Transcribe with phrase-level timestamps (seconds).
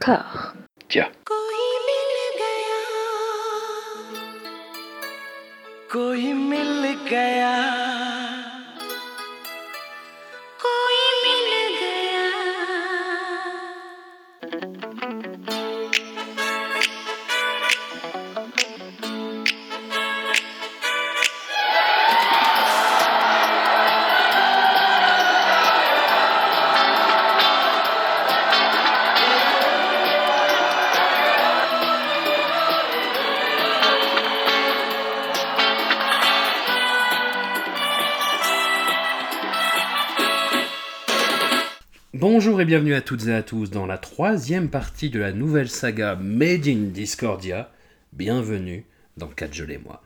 [0.00, 0.54] cœur.
[0.88, 1.10] Tiens.
[5.92, 7.89] कोई मिल गया
[42.20, 45.70] Bonjour et bienvenue à toutes et à tous dans la troisième partie de la nouvelle
[45.70, 47.72] saga Made in Discordia.
[48.12, 48.84] Bienvenue
[49.16, 50.02] dans Kajol et moi.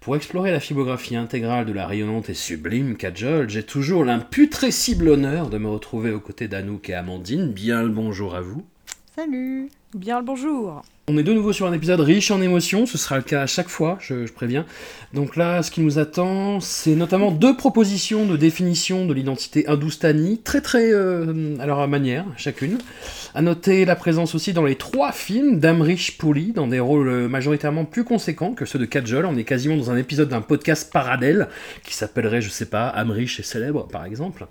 [0.00, 5.48] Pour explorer la filmographie intégrale de la rayonnante et sublime Kajol, j'ai toujours l'imputrescible honneur
[5.48, 7.50] de me retrouver aux côtés d'Anouk et Amandine.
[7.50, 8.62] Bien le bonjour à vous.
[9.14, 12.98] Salut Bien le bonjour On est de nouveau sur un épisode riche en émotions, ce
[12.98, 14.66] sera le cas à chaque fois, je, préviens.
[15.14, 20.40] Donc là, ce qui nous attend, c'est notamment deux propositions de définition de l'identité hindoustanie,
[20.42, 22.78] très très euh, à leur manière, chacune.
[23.36, 27.28] À noter la présence aussi dans les trois films d'Amrish Puri, dans des rôles euh,
[27.28, 29.26] majoritairement plus conséquents que ceux de Kajol.
[29.26, 31.46] On est quasiment dans un épisode d'un podcast parallèle,
[31.84, 34.48] qui s'appellerait, je sais pas, Amrish est célèbre, par exemple.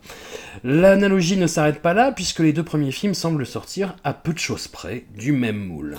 [0.64, 4.40] L'analogie ne s'arrête pas là, puisque les deux premiers films semblent sortir à peu de
[4.40, 5.98] choses près du même moule.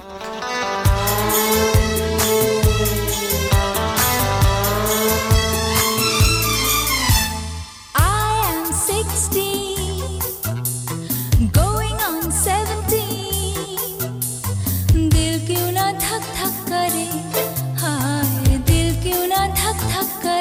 [20.06, 20.35] Namaskar.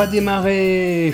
[0.00, 1.12] Va démarrer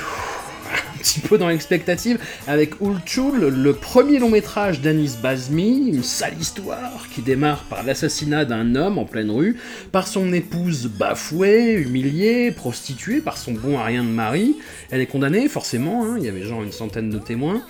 [0.95, 6.35] un petit peu dans l'expectative avec Ulchul, le premier long métrage d'Anis Bazmi, une sale
[6.41, 9.57] histoire qui démarre par l'assassinat d'un homme en pleine rue,
[9.91, 14.55] par son épouse bafouée, humiliée, prostituée par son bon à rien de mari.
[14.93, 17.63] Elle est condamnée, forcément, hein, il y avait genre une centaine de témoins.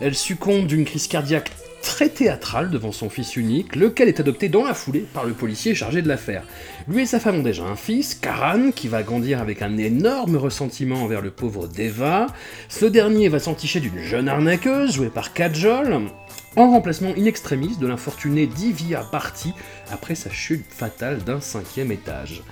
[0.00, 1.52] Elle succombe d'une crise cardiaque
[1.86, 5.72] très théâtrale devant son fils unique, lequel est adopté dans la foulée par le policier
[5.72, 6.42] chargé de l'affaire.
[6.88, 10.36] Lui et sa femme ont déjà un fils, Karan, qui va grandir avec un énorme
[10.36, 12.26] ressentiment envers le pauvre Deva.
[12.68, 16.00] Ce dernier va s'enticher d'une jeune arnaqueuse, jouée par Kajol,
[16.56, 19.52] en remplacement in extremis de l'infortuné Divya Bharti
[19.92, 22.42] après sa chute fatale d'un cinquième étage.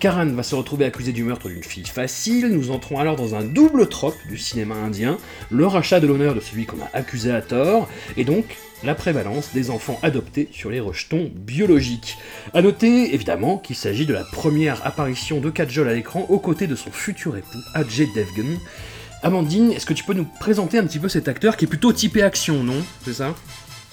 [0.00, 3.42] Karan va se retrouver accusé du meurtre d'une fille facile, nous entrons alors dans un
[3.42, 5.16] double trope du cinéma indien,
[5.50, 9.50] le rachat de l'honneur de celui qu'on a accusé à tort, et donc la prévalence
[9.54, 12.18] des enfants adoptés sur les rejetons biologiques.
[12.52, 16.66] A noter évidemment qu'il s'agit de la première apparition de Kajol à l'écran aux côtés
[16.66, 18.58] de son futur époux Ajay Devgan.
[19.22, 21.94] Amandine, est-ce que tu peux nous présenter un petit peu cet acteur qui est plutôt
[21.94, 22.84] typé action, non?
[23.06, 23.34] C'est ça?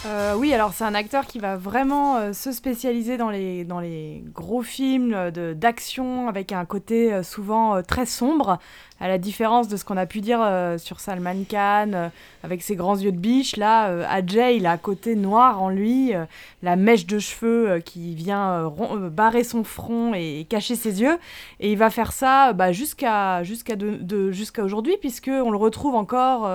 [0.05, 3.79] Euh, Oui, alors c'est un acteur qui va vraiment euh, se spécialiser dans les, dans
[3.79, 8.57] les gros films euh, d'action avec un côté euh, souvent très sombre,
[9.01, 12.09] à la différence de ce qu'on a pu dire euh, sur Salman Khan, euh,
[12.43, 13.57] avec ses grands yeux de biche.
[13.57, 16.25] Là, euh, Ajay, il a un côté noir en lui, euh,
[16.61, 18.71] la mèche de cheveux qui vient
[19.11, 21.17] barrer son front et, cacher ses yeux.
[21.59, 26.47] Et il va faire ça bah, jusqu'à jusqu'à de- jusqu'à aujourd'hui, puisqu'on le retrouve encore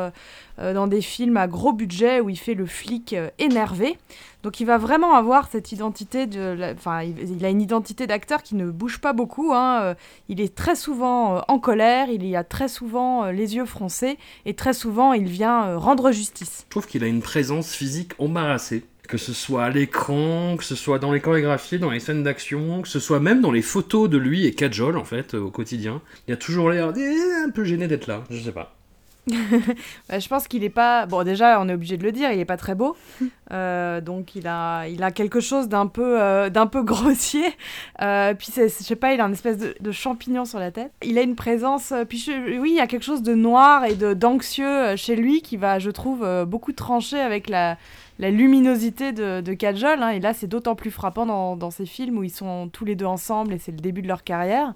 [0.58, 3.98] dans des films à gros budget où il fait le flic énervé.
[4.46, 8.54] Donc il va vraiment avoir cette identité de, enfin il, a une identité d'acteur qui
[8.54, 9.52] ne bouge pas beaucoup.
[9.52, 9.94] hein, euh,
[10.28, 13.64] Il est très souvent euh, en colère, il y a très souvent euh, les yeux
[13.64, 16.62] froncés et très souvent il vient rendre justice.
[16.66, 18.84] Je trouve qu'il a une présence physique embarrassée.
[19.08, 22.82] Que ce soit à l'écran, que ce soit dans les chorégraphies, dans les scènes d'action,
[22.82, 26.02] que ce soit même dans les photos de lui et Kajol, en fait, au quotidien.
[26.28, 28.75] Il a toujours l'air eh, un peu gêné d'être là, je sais pas.
[30.08, 31.06] Bah, je pense qu'il est pas.
[31.06, 32.96] Bon, déjà, on est obligé de le dire, il est pas très beau.
[33.52, 37.44] Euh, donc, il a, il a quelque chose d'un peu, euh, d'un peu grossier.
[38.02, 40.72] Euh, puis, c'est- je sais pas, il a une espèce de, de champignon sur la
[40.72, 40.90] tête.
[41.04, 41.92] Il a une présence.
[42.08, 45.42] Puis, je- oui, il y a quelque chose de noir et de d'anxieux chez lui
[45.42, 47.76] qui va, je trouve, beaucoup trancher avec la,
[48.18, 50.02] la luminosité de, de Kajol.
[50.02, 50.08] hein.
[50.08, 52.96] Et là, c'est d'autant plus frappant dans, dans ces films où ils sont tous les
[52.96, 54.74] deux ensemble et c'est le début de leur carrière.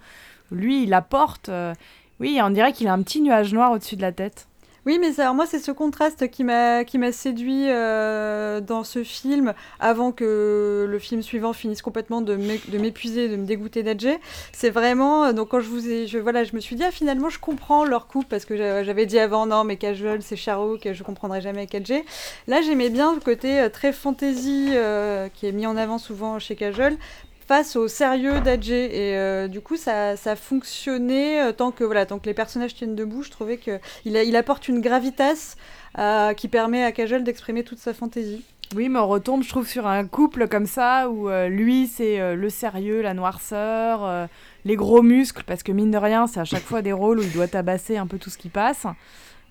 [0.53, 1.49] Lui, il apporte.
[1.49, 1.75] euh,
[2.21, 4.47] oui, on dirait qu'il a un petit nuage noir au-dessus de la tête.
[4.87, 10.11] Oui, mais alors moi, c'est ce contraste qui m'a séduit euh, dans ce film avant
[10.11, 14.19] que le film suivant finisse complètement de m'é- de m'épuiser, de me dégoûter d'Adjé.
[14.53, 16.91] C'est vraiment euh, donc quand je vous ai je voilà, je me suis dit ah
[16.91, 20.37] finalement je comprends leur couple parce que j'a- j'avais dit avant non mais Cajol c'est
[20.37, 22.07] Charo que je comprendrai jamais avec Adjé.
[22.49, 24.71] Là, j'aimais bien le côté euh, très fantasy
[25.35, 26.97] qui est mis en avant souvent chez Cajol
[27.51, 32.07] face au sérieux d'Adjé et euh, du coup ça, ça fonctionnait euh, tant que voilà
[32.07, 35.57] tant que les personnages tiennent debout je trouvais que il, apporte une gravitas
[35.99, 38.45] euh, qui permet à Kajol d'exprimer toute sa fantaisie
[38.77, 42.51] Oui, mais on retombe, je trouve, sur un couple comme ça où lui, c'est le
[42.51, 44.29] sérieux, la noirceur,
[44.65, 47.23] les gros muscles, parce que mine de rien, c'est à chaque fois des rôles où
[47.23, 48.87] il doit tabasser un peu tout ce qui passe.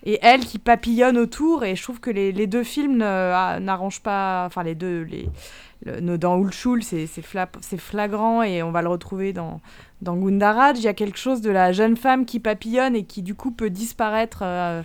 [0.04, 4.02] Et elle qui papillonne autour, et je trouve que les, les deux films ah, n'arrangent
[4.02, 4.44] pas.
[4.46, 5.02] Enfin, les deux.
[5.02, 5.28] Les,
[5.84, 9.60] le- dans Ulchul, c'est c'est fla- c'est flagrant, et on va le retrouver dans,
[10.02, 10.78] dans Gundaraj.
[10.78, 13.50] Il y a quelque chose de la jeune femme qui papillonne et qui, du coup,
[13.50, 14.82] peut disparaître euh,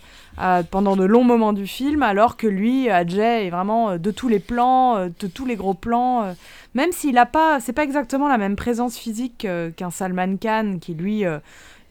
[0.72, 4.30] pendant de longs moments du film, alors que lui, Adjay, est vraiment euh, de tous
[4.30, 6.34] les plans, euh, de tous les gros plans.
[6.74, 9.48] même s'il a pas, c'est pas exactement la même présence physique
[9.78, 11.24] qu'un Salman Khan, qui lui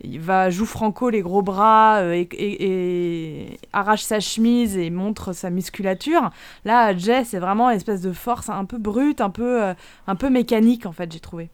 [0.05, 5.51] il va joue franco les gros bras euh, et, arrache sa chemise et montre sa
[5.51, 6.31] musculature.
[6.65, 9.75] Là, Adjay, c'est vraiment une espèce de force un peu brute, un peu, euh,
[10.06, 11.51] un peu mécanique en fait, j'ai trouvé.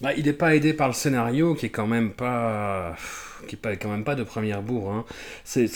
[0.00, 2.96] Bah, il n'est pas aidé par le scénario qui est quand même pas
[3.46, 4.92] qui est pas, quand même pas de première bourre.
[4.92, 5.04] Hein.
[5.44, 5.66] C'est,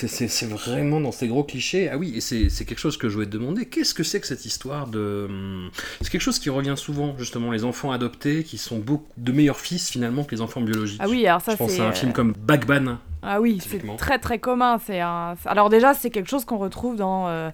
[0.46, 1.88] vraiment dans ces gros clichés.
[1.90, 3.66] Ah oui, et c'est, quelque chose que je voulais te demander.
[3.66, 5.26] Qu'est-ce que c'est que cette histoire de...
[5.28, 5.70] hum,
[6.00, 9.60] C'est quelque chose qui revient souvent, justement, les enfants adoptés qui sont beaucoup de meilleurs
[9.60, 11.00] fils finalement que les enfants biologiques.
[11.02, 12.98] Ah oui, alors ça je pense à un film comme Bagban.
[13.22, 14.78] Ah oui, c'est très très commun.
[14.88, 15.34] Un...
[15.46, 17.50] Alors déjà, c'est quelque chose qu'on retrouve dans, euh,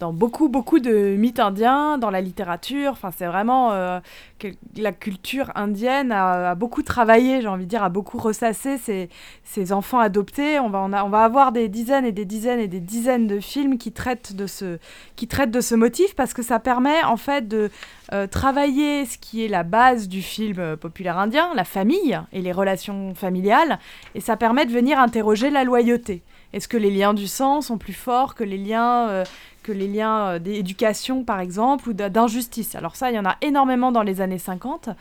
[0.00, 2.92] dans beaucoup beaucoup de mythes indiens, dans la littérature.
[2.92, 4.00] Enfin, c'est vraiment euh,
[4.38, 9.08] que la culture indienne a, beaucoup travaillé, j'ai envie de dire, a beaucoup ressassé ces,
[9.44, 10.58] ces enfants adoptés.
[10.58, 13.26] On va, on, a- on va avoir des dizaines et des dizaines et des dizaines
[13.26, 14.78] de films qui traitent de ce,
[15.16, 17.70] qui traitent de ce motif parce que ça permet en fait de
[18.12, 22.42] euh, travailler ce qui est la base du film euh, populaire indien, la famille et
[22.42, 23.78] les relations familiales,
[24.14, 26.22] et ça permet de venir interroger la loyauté.
[26.52, 29.24] Est-ce que les liens du sang sont plus forts que les liens,
[29.64, 33.36] que les liens euh, d'éducation, par exemple, ou d'injustice Alors ça, il y en a
[33.40, 34.88] énormément dans les années 50.
[34.88, 34.92] Euh,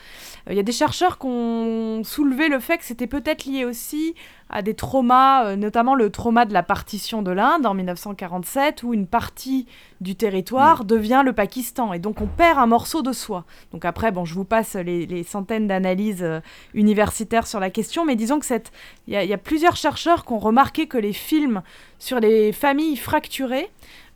[0.49, 4.15] Il y a des chercheurs qui ont soulevé le fait que c'était peut-être lié aussi
[4.49, 8.93] à des traumas, euh, notamment le trauma de la partition de l'Inde en 1947, où
[8.93, 9.67] une partie
[10.01, 13.45] du territoire devient le Pakistan, et donc on perd un morceau de soi.
[13.71, 16.25] Donc après, bon, je vous passe les, les centaines d'analyses
[16.73, 18.71] universitaires sur la question, mais disons que cette
[19.07, 21.61] il y, a- il y a plusieurs chercheurs qui ont remarqué que les films
[21.99, 23.69] sur les familles fracturées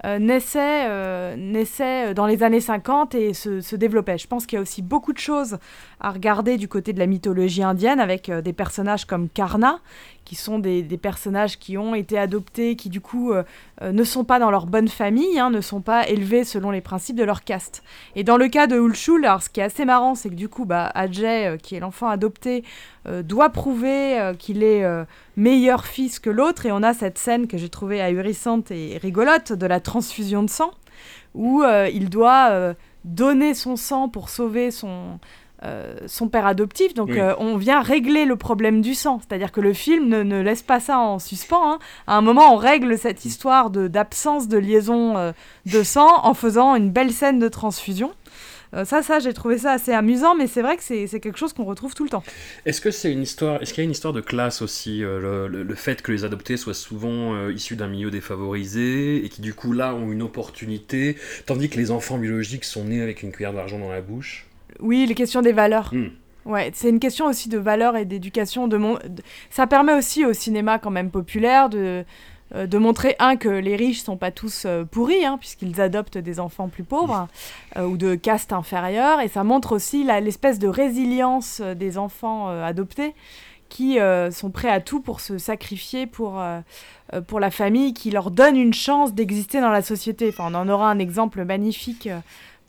[0.06, 4.18] euh, naissaient, euh, naissaient dans les années 50 et se, se développaient.
[4.18, 5.58] Je pense qu'il y a aussi beaucoup de choses
[6.00, 9.80] à regarder du côté de la mythologie indienne avec euh, des personnages comme Karna,
[10.28, 13.44] qui sont des, personnages qui ont été adoptés, qui du coup euh,
[13.82, 16.82] euh, ne sont pas dans leur bonne famille, hein, ne sont pas élevés selon les
[16.82, 17.82] principes de leur caste.
[18.14, 20.50] Et dans le cas de Ulchul, alors ce qui est assez marrant, c'est que du
[20.50, 22.64] coup, bah, Ajay, euh, qui est l'enfant adopté,
[23.24, 24.84] doit prouver qu'il est
[25.38, 26.66] meilleur fils que l'autre.
[26.66, 30.50] Et on a cette scène que j'ai trouvée ahurissante et rigolote de la transfusion de
[30.50, 30.72] sang,
[31.34, 32.76] où il doit
[33.06, 35.20] donner son sang pour sauver son,
[35.64, 36.94] euh, son père adoptif.
[36.94, 37.20] Donc Oui.
[37.20, 39.20] euh, on vient régler le problème du sang.
[39.28, 41.74] C'est-à-dire que le film ne, ne laisse pas ça en suspens.
[41.74, 41.80] hein.
[42.06, 45.32] À un moment, on règle cette histoire de- d'absence de, liaison euh,
[45.66, 48.12] de sang en faisant une belle scène de transfusion.
[48.74, 51.38] Euh, ça, ça, j'ai trouvé ça assez amusant, mais c'est vrai que c'est c'est quelque
[51.40, 52.22] chose qu'on retrouve tout le temps.
[52.66, 55.22] Est-ce que c'est une histoire Est-ce qu'il y a une histoire de classe aussi euh,
[55.22, 59.30] le, le- le fait que les adoptés soient souvent euh, issus d'un milieu défavorisé et
[59.30, 63.24] qui du coup là ont une opportunité, tandis que les enfants biologiques sont nés avec
[63.24, 64.46] une cuillère d'argent dans la bouche?
[64.80, 65.90] Oui, les questions des valeurs.
[65.94, 66.10] Hmm.
[66.46, 68.68] Ouais, c'est une question aussi de valeurs et d'éducation.
[68.70, 68.98] De mon...
[69.50, 72.06] Ça permet aussi au cinéma quand même populaire de,
[72.56, 76.18] euh, de montrer, un, que les riches sont pas tous euh, pourris, hein, puisqu'ils adoptent
[76.18, 77.28] des enfants plus pauvres
[77.76, 79.20] euh, ou de caste inférieure.
[79.20, 83.14] Et ça montre aussi l'espèce de résilience des enfants euh, adoptés
[83.68, 86.42] qui euh, sont prêts à tout pour se sacrifier pour,
[87.28, 90.30] pour la famille, qui leur donne une chance d'exister dans la société.
[90.30, 92.08] Enfin, on en aura un exemple magnifique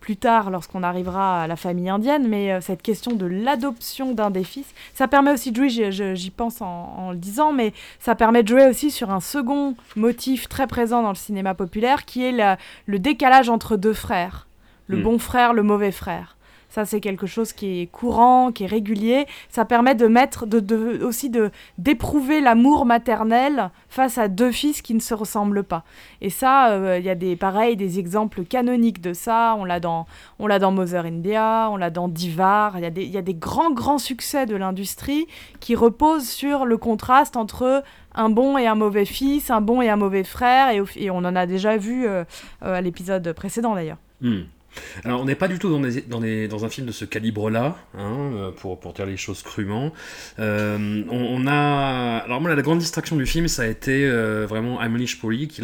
[0.08, 4.30] plus tard lorsqu'on arrivera à la famille indienne, mais euh, cette question de l'adoption d'un
[4.30, 8.14] des fils, ça permet aussi de jouer, j'y- pense en, en le disant, mais ça
[8.14, 12.24] permet de jouer aussi sur un second motif très présent dans le cinéma populaire, qui
[12.24, 14.46] est la- le décalage entre deux frères,
[14.86, 15.02] le Mm.
[15.02, 16.37] bon frère, le mauvais frère.
[16.68, 19.26] Ça, c'est quelque chose qui est courant, qui est régulier.
[19.48, 24.94] Ça permet de mettre, de, aussi de d'éprouver l'amour maternel face à deux fils qui
[24.94, 25.84] ne se ressemblent pas.
[26.20, 29.56] Et ça, euh, il y a des pareil, des exemples canoniques de ça.
[29.58, 30.06] On l'a dans,
[30.38, 32.76] on l'a dans Mother India, on l'a dans Divar.
[32.78, 35.26] Il y a des, y a des grands grands succès de l'industrie
[35.60, 37.82] qui reposent sur le contraste entre
[38.14, 41.36] un bon et un mauvais fils, un bon et un mauvais frère, et on en
[41.36, 42.24] a déjà vu euh,
[42.62, 43.98] euh, à l'épisode précédent d'ailleurs.
[44.20, 44.42] Hmm.
[45.04, 47.04] Alors, on n'est pas du tout dans, des- dans, des- dans un film de ce
[47.04, 49.92] calibre-là, hein, euh, pour, pour dire les choses crûment.
[50.38, 52.18] Euh, on, a.
[52.24, 55.62] Alors, moi, la grande distraction du film, ça a été euh, vraiment Emmerich Poli, qui,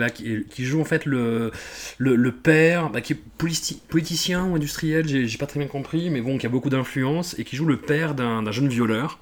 [0.51, 1.51] qui, joue en fait le,
[1.99, 6.11] le, le père, bah, qui est politi- politicien ou industriel, j'ai pas très bien compris,
[6.11, 9.19] mais bon, qui a beaucoup d'influence, et qui joue le père d'un jeune violeur.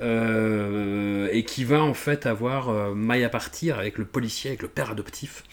[0.00, 4.62] Euh, et qui va en fait avoir euh, maille à partir avec le policier, avec
[4.62, 5.44] le père adoptif.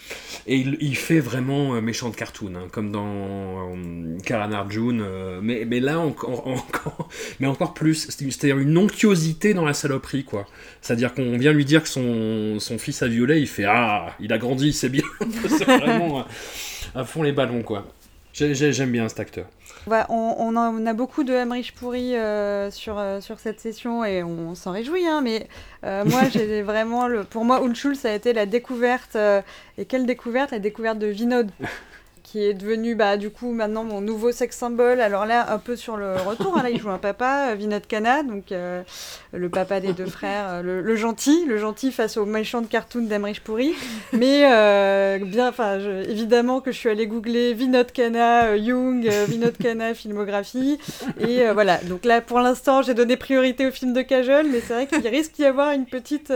[0.48, 5.40] Et il, fait vraiment euh, méchant de cartoon, hein, comme dans euh, Karan Arjun, euh,
[5.42, 6.48] mais, mais là encore,
[7.40, 8.08] mais encore plus.
[8.10, 10.46] C'est- C'est-à-dire une onctuosité dans la saloperie, quoi.
[10.82, 14.38] C'est-à-dire qu'on vient lui dire que son, fils a violé, il fait Ah, il a
[14.38, 15.04] grandi, c'est bien.
[15.50, 16.26] c'est vraiment
[16.96, 17.86] à, fond les ballons, quoi.
[18.34, 19.48] J'ai- j'ai- J'aime bien cet acteur.
[19.88, 23.40] On, va- on, on en- on a beaucoup de Emmerich pourri euh, sur, euh, sur
[23.40, 25.48] cette session et on s'en réjouit, hein, mais
[25.86, 27.08] euh, moi, j'ai vraiment.
[27.08, 29.16] Le, pour moi, Ulchul, ça a été la découverte.
[29.78, 30.52] et quelle découverte?
[30.52, 31.50] La découverte de Vinod.
[32.24, 35.00] qui est devenu bah, du coup maintenant mon nouveau sex symbole.
[35.00, 38.22] Alors là, un peu sur le retour, hein, là il joue un papa, Vinod Khanna,
[38.24, 38.52] donc
[39.38, 42.68] le papa des deux frères, euh, le, le gentil, le gentil face au méchant de
[42.68, 43.74] cartoon d'Emmerich Pourri.
[44.14, 49.26] Mais euh, bien, enfin, évidemment que je suis allée googler Vinod Khanna, euh, Jung, euh,
[49.28, 50.78] Vinod Khanna, filmographie.
[51.20, 54.60] Et euh, voilà, donc là pour l'instant j'ai donné priorité au film de Kajol, mais
[54.60, 56.32] c'est vrai qu'il risque d'y avoir une petite,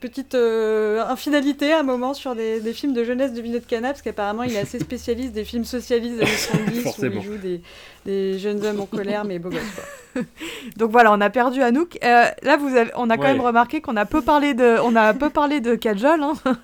[0.00, 3.88] petite euh, infinalité à un moment sur des, des films de jeunesse de Vinod Khanna,
[3.88, 7.36] parce qu'apparemment il est assez spécialiste des films socialistes des années 70 où il joue
[7.36, 7.60] des,
[8.06, 9.60] des jeunes hommes en colère mais beaux gosses.
[9.74, 10.22] quoi.
[10.76, 11.98] Donc voilà, on a perdu Anouk.
[12.02, 13.32] Euh, là, vous avez, on a quand Ouais.
[13.34, 16.32] même remarqué qu'on a peu parlé de, on a peu parlé de Kajol, hein,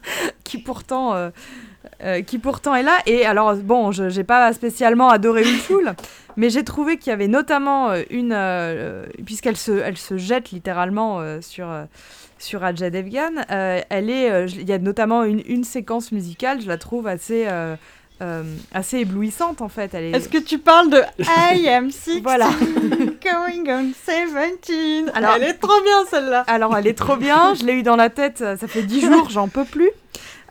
[0.44, 1.30] qui pourtant, euh,
[2.02, 2.96] euh, qui pourtant est là.
[3.06, 5.94] Et alors bon, je j'ai pas spécialement adoré Ulful,
[6.36, 11.20] mais j'ai trouvé qu'il y avait notamment une, euh, puisqu'elle se, elle se jette littéralement
[11.20, 11.70] euh, sur.
[11.70, 11.84] euh,
[12.38, 16.60] sur Ajay Devgan, euh, elle est, euh, il y a notamment une, une séquence musicale,
[16.60, 17.46] je la trouve assez,
[18.22, 18.42] euh, euh,
[18.72, 19.92] assez éblouissante en fait.
[19.94, 22.48] Est, Est-ce que tu parles de I am 16 Voilà.
[23.22, 27.54] going on 17 Alors- Elle est trop bien celle-là Alors, elle est trop bien.
[27.54, 28.38] Je l'ai eu dans la tête.
[28.38, 29.90] Ça ça fait dix jours, j'en peux plus.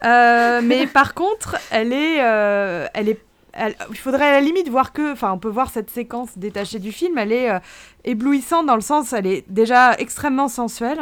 [0.04, 3.20] Euh, mais par contre, elle est, euh, elle est.
[3.54, 6.80] elle- il faudrait à la limite voir que, enfin, on peut voir cette séquence détachée
[6.80, 7.18] du film.
[7.18, 7.60] Elle est euh,
[8.04, 11.00] éblouissante dans le sens, elle est déjà extrêmement sensuelle.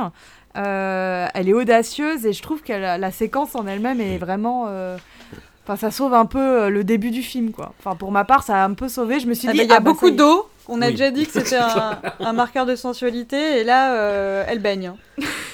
[0.56, 4.66] Euh, elle est audacieuse et je trouve que la, la séquence en elle-même est vraiment.
[4.68, 4.98] euh,
[5.64, 7.74] Enfin, ça sauve un peu euh, le début du film, quoi.
[7.80, 9.20] Enfin, pour ma part, ça a un peu sauvé.
[9.20, 10.48] Je me suis Ah dit, Il y a ah bah, beaucoup d'eau.
[10.70, 10.92] On a Oui.
[10.94, 14.88] déjà dit que c'était un, un marqueur de sensualité et là, euh, elle baigne.
[14.88, 14.98] hein.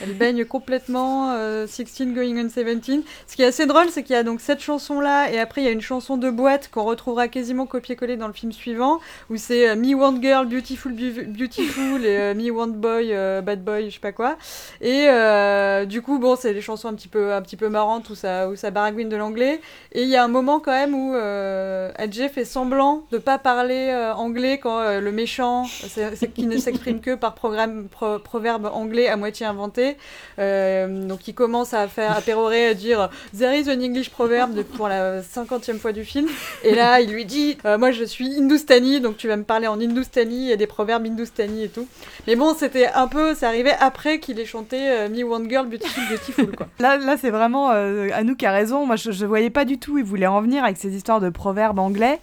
[0.02, 1.34] Elle baigne complètement.
[1.34, 3.04] euh, 16 going on 17.
[3.28, 5.66] Ce qui est assez drôle, c'est qu'il y a donc cette chanson-là et après il
[5.66, 9.00] y a une chanson de boîte qu'on retrouvera quasiment copié-collé dans le film suivant
[9.30, 13.42] où c'est euh, Me Want Girl, Beautiful, Bu- Beautiful et euh, Me Want Boy, euh,
[13.42, 14.38] Bad Boy, je sais pas quoi.
[14.80, 18.10] Et euh, du coup, bon, c'est des chansons un petit peu, un petit peu marrantes
[18.10, 19.60] où ça, où ça baragouine de l'anglais.
[19.92, 23.38] Et il y a un moment quand même où euh, Adjé fait semblant de pas
[23.38, 28.20] parler euh, anglais quand euh, le méchant, c'est qui ne s'exprime que par programme, pro-
[28.20, 29.98] proverbe anglais à moitié inventé.
[30.38, 34.62] Euh, donc il commence à faire à pérorer, à dire There is an English proverb
[34.76, 36.28] pour la cinquantième fois du film.
[36.64, 39.68] Et là, il lui dit euh, Moi je suis Hindustani, donc tu vas me parler
[39.68, 41.88] en y a des proverbes Hindustani et tout.
[42.28, 45.68] Mais bon, c'était un peu, c'est arrivé après qu'il ait chanté euh, Me One Girl,
[45.68, 46.68] Beautiful, Beautiful, quoi.
[46.80, 48.86] Là, là c'est vraiment Anouk a raison.
[48.86, 51.30] Moi, je, je voyais pas du tout il voulait en venir avec ces histoires de
[51.30, 52.20] proverbes anglais.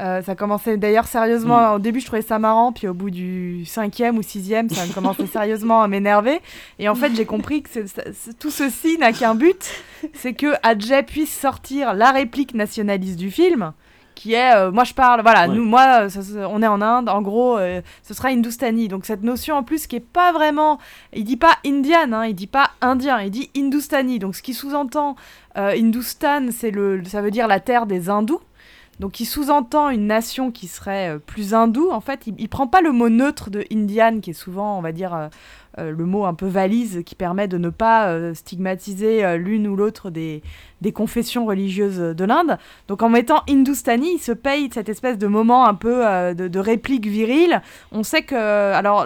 [0.00, 1.72] Euh, ça commençait d'ailleurs sérieusement.
[1.74, 5.26] Au début, je trouvais ça marrant, puis au bout du cinquième ou sixième, ça commençait
[5.26, 6.40] sérieusement à m'énerver.
[6.78, 7.70] Et en fait, j'ai compris que
[8.38, 9.70] tout ceci n'a qu'un but,
[10.12, 13.72] c'est que Adjay puisse sortir la réplique nationaliste du film,
[14.14, 15.54] qui est, euh, moi je parle, voilà, Ouais.
[15.54, 18.88] nous, moi, euh, ça, on est en Inde, en gros, euh, ce sera Hindustani.
[18.88, 20.78] Donc cette notion en plus qui est pas vraiment,
[21.14, 24.18] il dit pas Indian, hein, il dit pas Indien, il dit Hindustani.
[24.18, 25.16] Donc ce qui sous-entend
[25.54, 28.40] Hindustan, c'est le, ça veut dire la terre des hindous.
[29.00, 31.90] Donc il sous-entend une nation qui serait euh, plus hindoue.
[31.90, 34.82] En fait, il, il prend pas le mot neutre de Indian, qui est souvent, on
[34.82, 35.30] va dire,
[35.78, 39.68] euh, le mot un peu valise qui permet de ne pas euh, stigmatiser euh, l'une
[39.68, 40.42] ou l'autre des,
[40.94, 42.58] confessions religieuses de l'Inde.
[42.88, 47.06] Donc en mettant Hindustani, il se paye cette espèce de moment un peu de, réplique
[47.06, 47.60] virile.
[47.90, 49.04] On sait que, alors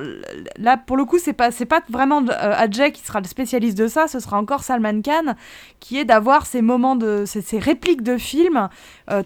[0.58, 4.08] là pour le coup, c'est pas pas vraiment Ajay qui sera le spécialiste de ça,
[4.08, 5.34] ce sera encore Salman Khan
[5.80, 8.68] qui est d'avoir ces moments de ces, répliques de films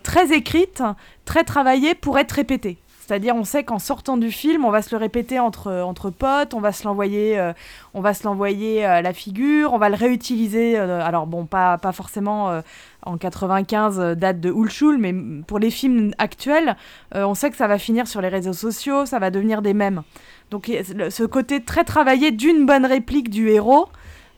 [0.04, 0.82] très écrites,
[1.24, 2.78] très travaillées pour être répétées.
[3.06, 6.54] C'est-à-dire, on sait qu'en sortant du film, on va se le répéter entre, entre potes,
[6.54, 7.52] on va se l'envoyer, euh,
[7.92, 10.78] on va se l'envoyer à la figure, on va le réutiliser.
[10.78, 12.62] euh, alors bon, pas, pas forcément euh,
[13.02, 15.14] en 95 euh, date de Hulchul, mais
[15.46, 16.76] pour les films actuels,
[17.14, 19.75] euh, on sait que ça va finir sur les réseaux sociaux, ça va devenir des
[19.75, 20.02] mèmes.
[20.50, 20.70] Donc
[21.11, 23.88] ce côté très travaillé d'une bonne réplique du héros.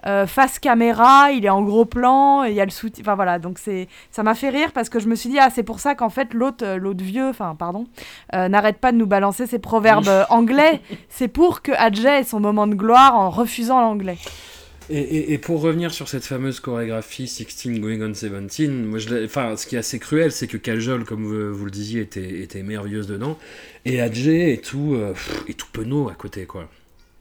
[0.07, 3.03] Euh, face caméra, il est en gros plan, et il y a le soutien.
[3.05, 5.49] Enfin voilà, donc c'est ça m'a fait rire parce que je me suis dit ah
[5.55, 7.87] c'est pour ça qu'en fait l'autre euh, l'autre vieux, enfin pardon,
[8.35, 10.81] euh, n'arrête pas de nous balancer ses proverbes anglais.
[11.09, 14.19] C'est pour que Adjay ait son moment de gloire en refusant l'anglais.
[14.89, 19.25] Et, et- et pour revenir sur cette fameuse chorégraphie 16 Going on 17, moi je
[19.25, 22.41] enfin, ce qui est assez cruel, c'est que Kajol, comme vous, vous le disiez, était,
[22.43, 23.37] était merveilleuse dedans,
[23.85, 25.13] et Adjé est tout, euh,
[25.57, 26.69] tout penaud à côté, quoi.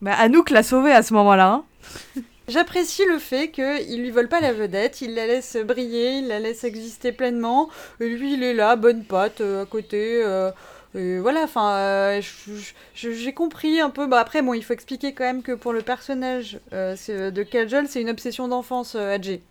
[0.00, 1.50] Bah, Anouk l'a sauvé à ce moment-là.
[1.54, 1.64] hein.
[2.48, 6.38] J'apprécie le fait qu'ils lui volent pas la vedette, ils la laissent briller, ils la
[6.38, 7.68] laissent exister pleinement.
[8.00, 10.22] Et lui, il est là, bonne patte, euh, à côté.
[10.24, 10.50] euh,
[10.94, 12.20] voilà, enfin, euh,
[12.94, 14.06] j'ai compris un peu.
[14.06, 18.00] Bah après, bon, il faut expliquer quand même que pour le personnage de Kajol, c'est
[18.00, 19.42] une obsession d'enfance, Adjé.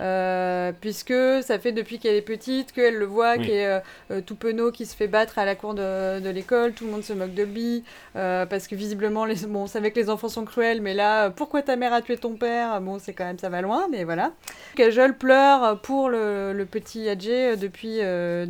[0.00, 3.44] Euh, puisque ça fait depuis qu'elle est petite qu'elle le voit, Oui.
[3.46, 3.78] qui est euh,
[4.10, 6.90] euh, tout penaud, qui se fait battre à la cour de, de l'école, tout le
[6.90, 7.84] monde se moque de lui,
[8.16, 9.36] euh, parce que visiblement, les...
[9.46, 12.16] bon, on savait que les enfants sont cruels, mais là, pourquoi ta mère a tué
[12.16, 12.80] ton père?
[12.80, 14.32] Bon, c'est quand même, ça va loin, mais voilà.
[14.74, 17.98] Kajol pleure pour le, le petit euh, depuis,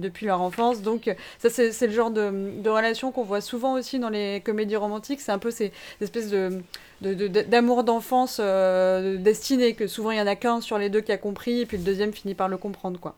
[0.00, 3.74] depuis leur enfance, donc ça, c'est c'est le genre de, de relation qu'on voit souvent
[3.74, 6.62] aussi dans les comédies romantiques, c'est un peu ces espèces de
[7.12, 10.88] de- de- d'amour d'enfance euh, destiné, que souvent il y en a qu'un sur les
[10.88, 13.16] deux qui a compris, et puis le deuxième finit par le comprendre, quoi.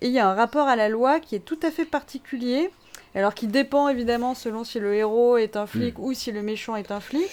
[0.00, 2.70] Et il y a un rapport à la loi qui est tout à fait particulier,
[3.14, 6.76] alors qui dépend évidemment selon si le héros est un flic ou si le méchant
[6.76, 7.28] est un flic.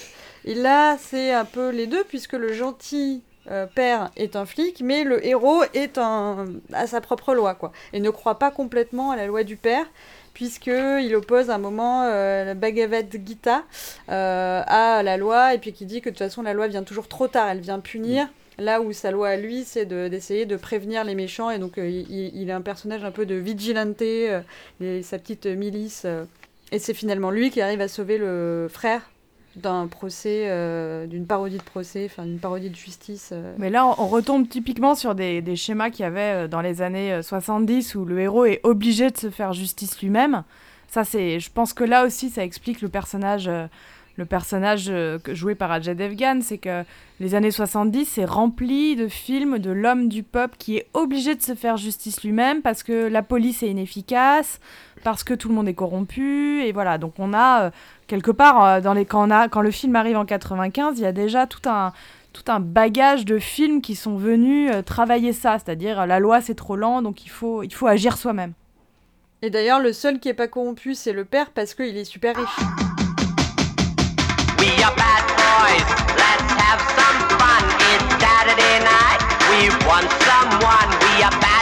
[0.46, 4.82] Et là, c'est un peu les deux, puisque le gentil euh, père est un flic,
[4.82, 9.12] mais le héros est un, à sa propre loi, quoi, et ne croit pas complètement
[9.12, 9.86] à la loi du père,
[10.40, 13.66] puisqu'il oppose à un moment euh, la Bhagavad Gita
[14.08, 16.84] euh, à la loi, et puis qui dit que de toute façon la loi vient
[16.84, 18.30] toujours trop tard, elle vient punir.
[18.58, 21.78] Là où sa loi à lui, c'est de- d'essayer de, prévenir les méchants, et donc
[21.78, 24.32] euh, il, il est un personnage un peu de vigilante, il
[24.82, 26.08] a sa petite milice,
[26.72, 29.12] et c'est finalement lui qui arrive à sauver le frère
[29.62, 33.30] d'un procès, euh, d'une parodie de procès, enfin d'une parodie de justice.
[33.32, 33.54] euh.
[33.58, 36.82] Mais là, on, retombe typiquement sur des, des schémas qu'il y avait euh, dans les
[36.82, 40.44] années euh, 70 où le héros est obligé de se faire justice lui-même.
[40.88, 43.50] Ça, c'est, je pense que là aussi, ça explique le personnage,
[44.20, 46.84] le personnage euh, joué par Ajay Devgan, c'est que
[47.22, 51.42] les années 70, c'est rempli de films de l'homme du peuple qui est obligé de
[51.42, 54.60] se faire justice lui-même parce que la police est inefficace,
[55.04, 56.98] parce que tout le monde est corrompu, et voilà.
[56.98, 57.70] Donc on a euh,
[58.08, 61.04] quelque part euh, dans les quand on a quand le film arrive en 95, il
[61.04, 61.94] y a déjà tout un
[62.34, 66.76] tout un bagage de films qui sont venus travailler ça, c'est-à-dire la loi c'est trop
[66.76, 68.54] lent, donc il faut, il faut agir soi-même.
[69.42, 72.36] Et d'ailleurs, le seul qui est pas corrompu, c'est le père, parce qu'il est super
[72.36, 72.89] riche.
[79.60, 80.88] We want someone.
[81.04, 81.59] We are bad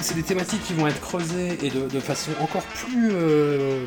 [0.00, 3.84] c'est des thématiques qui vont être creusées et de, façon encore plus euh,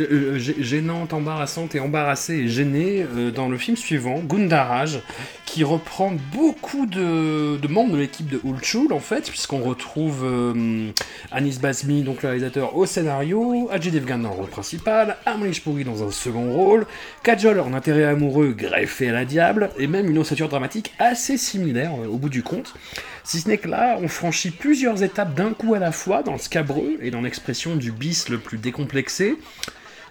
[0.00, 5.00] euh, gê- gênante, embarrassante et embarrassée et gênée euh, dans le film suivant, Gundaraj,
[5.44, 10.90] qui reprend beaucoup de, membres de l'équipe de Ulchul en fait, puisqu'on retrouve euh,
[11.30, 15.84] Anis Basmi, donc le réalisateur, au scénario, Ajay Devgan dans le rôle principal, Amrish Puri
[15.84, 16.86] dans un second rôle,
[17.22, 21.92] Kajol en intérêt amoureux greffé à la diable, et même une ossature dramatique assez similaire
[22.02, 22.74] euh, au bout du compte.
[23.24, 26.32] Si ce n'est que là, on franchit plusieurs étapes d'un coup à la fois dans
[26.32, 29.36] le scabreux et dans l'expression du bis le plus décomplexé.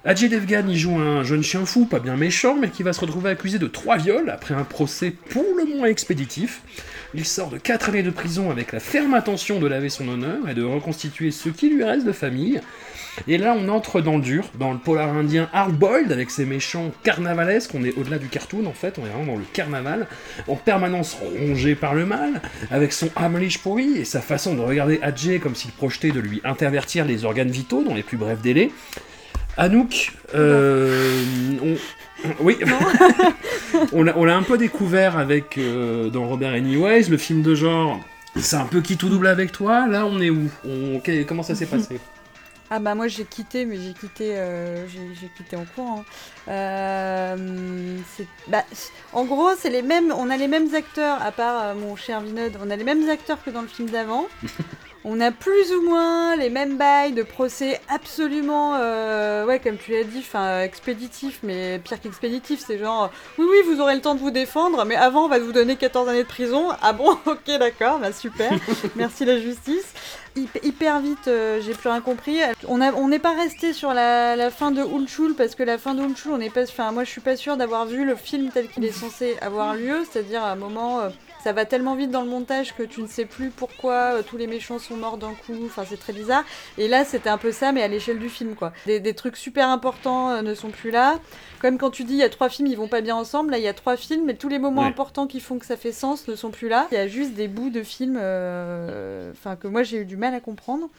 [0.04, 3.02] Ajay Devgan y joue un jeune chien fou, pas bien méchant, mais qui va se
[3.02, 6.62] retrouver accusé de trois viols après un procès pour le moins expéditif.
[7.14, 10.50] Il sort de quatre années de prison avec la ferme intention de laver son honneur
[10.50, 12.62] et de reconstituer ce qui lui reste de famille.
[13.28, 16.92] Et là, on entre dans le dur, dans le polar indien hard-boiled, avec ses méchants
[17.04, 17.72] carnavalesques.
[17.76, 20.08] On est au-delà du cartoon, en fait, on est vraiment dans le carnaval,
[20.48, 25.00] en permanence rongé par le mal, avec son Amlish pourri et sa façon de regarder
[25.02, 28.72] Adjé comme s'il projetait de lui intervertir les organes vitaux dans les plus brefs délais.
[29.58, 31.22] Anouk, euh,
[31.62, 31.76] on-
[32.40, 32.58] oui,
[33.94, 38.00] on l'a un peu découvert avec euh, dans Robert Anyways, le film de genre.
[38.38, 39.88] C'est un peu qui tout double avec toi.
[39.88, 40.50] Là, on est où?
[40.66, 42.00] On- Comment ça s'est passé?
[42.74, 46.06] Ah bah moi j'ai quitté, mais j'ai quitté, euh, j'ai quitté en courant.
[46.48, 48.64] Euh, c'est- bah,
[49.12, 52.22] en gros, c'est les mêmes, on a les mêmes acteurs, à part euh, mon cher
[52.22, 54.26] Vinod, on a les mêmes acteurs que dans le film d'avant.
[55.04, 59.94] On a plus ou moins les mêmes bails de procès absolument, euh, ouais, comme tu
[59.94, 64.14] l'as dit, enfin expéditif, mais pire qu'expéditif, c'est genre, oui, oui, vous aurez le temps
[64.14, 66.68] de vous défendre, mais avant, on va vous donner 14 années de prison.
[66.84, 68.52] Ah bon, ok, d'accord, bah super,
[68.96, 69.92] merci la justice.
[70.36, 72.40] Hyp- Hyper vite, euh, j'ai plus rien compris.
[72.68, 76.32] On n'est pas resté sur la, fin de Hulchul parce que la fin de Hulchul,
[76.32, 78.86] on n'est pas, enfin moi je suis pas sûre d'avoir vu le film tel qu'il
[78.86, 81.02] est censé avoir lieu, c'est-à-dire à un moment.
[81.44, 84.38] Ça va tellement vite dans le montage que tu ne sais plus pourquoi euh, tous
[84.38, 85.56] les méchants sont morts d'un coup.
[85.66, 86.44] Enfin, c'est très bizarre.
[86.78, 88.74] Et là, c'était un peu ça, mais à l'échelle du film, quoi.
[88.86, 91.20] Des, des trucs super importants euh, ne sont plus là.
[91.62, 93.52] Comme quand tu dis il y a trois films, ils vont pas bien ensemble.
[93.52, 94.88] Là, il y a trois films, mais tous les moments Ouais.
[94.88, 96.88] importants qui font que ça fait sens ne sont plus là.
[96.92, 100.18] Il y a juste des bouts de films, euh, enfin que moi j'ai eu du
[100.18, 100.90] mal à comprendre.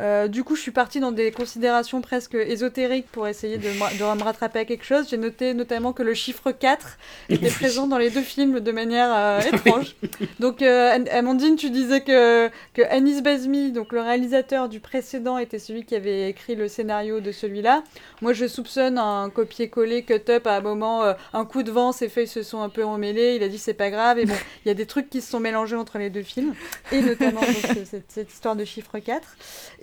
[0.00, 3.98] Euh, du coup, je suis partie dans des considérations presque ésotériques pour essayer de, me-
[3.98, 5.06] de me rattraper à quelque chose.
[5.10, 6.98] J'ai noté notamment que le chiffre 4
[7.30, 9.96] était présent dans les deux films de manière euh, étrange.
[10.38, 15.36] Donc, euh, An- Amandine, tu disais que, que Anis Bazmi, donc le réalisateur du précédent,
[15.38, 17.82] était celui qui avait écrit le scénario de celui-là.
[18.22, 22.08] Moi, je soupçonne un copier-coller, cut-up à un moment, euh, un coup de vent, ses
[22.08, 23.34] feuilles se sont un peu emmêlées.
[23.36, 24.18] Il a dit c'est pas grave.
[24.20, 24.34] Et bon,
[24.64, 26.54] il y a des trucs qui se sont mélangés entre les deux films,
[26.92, 29.26] et notamment donc, cette, cette histoire de chiffre 4.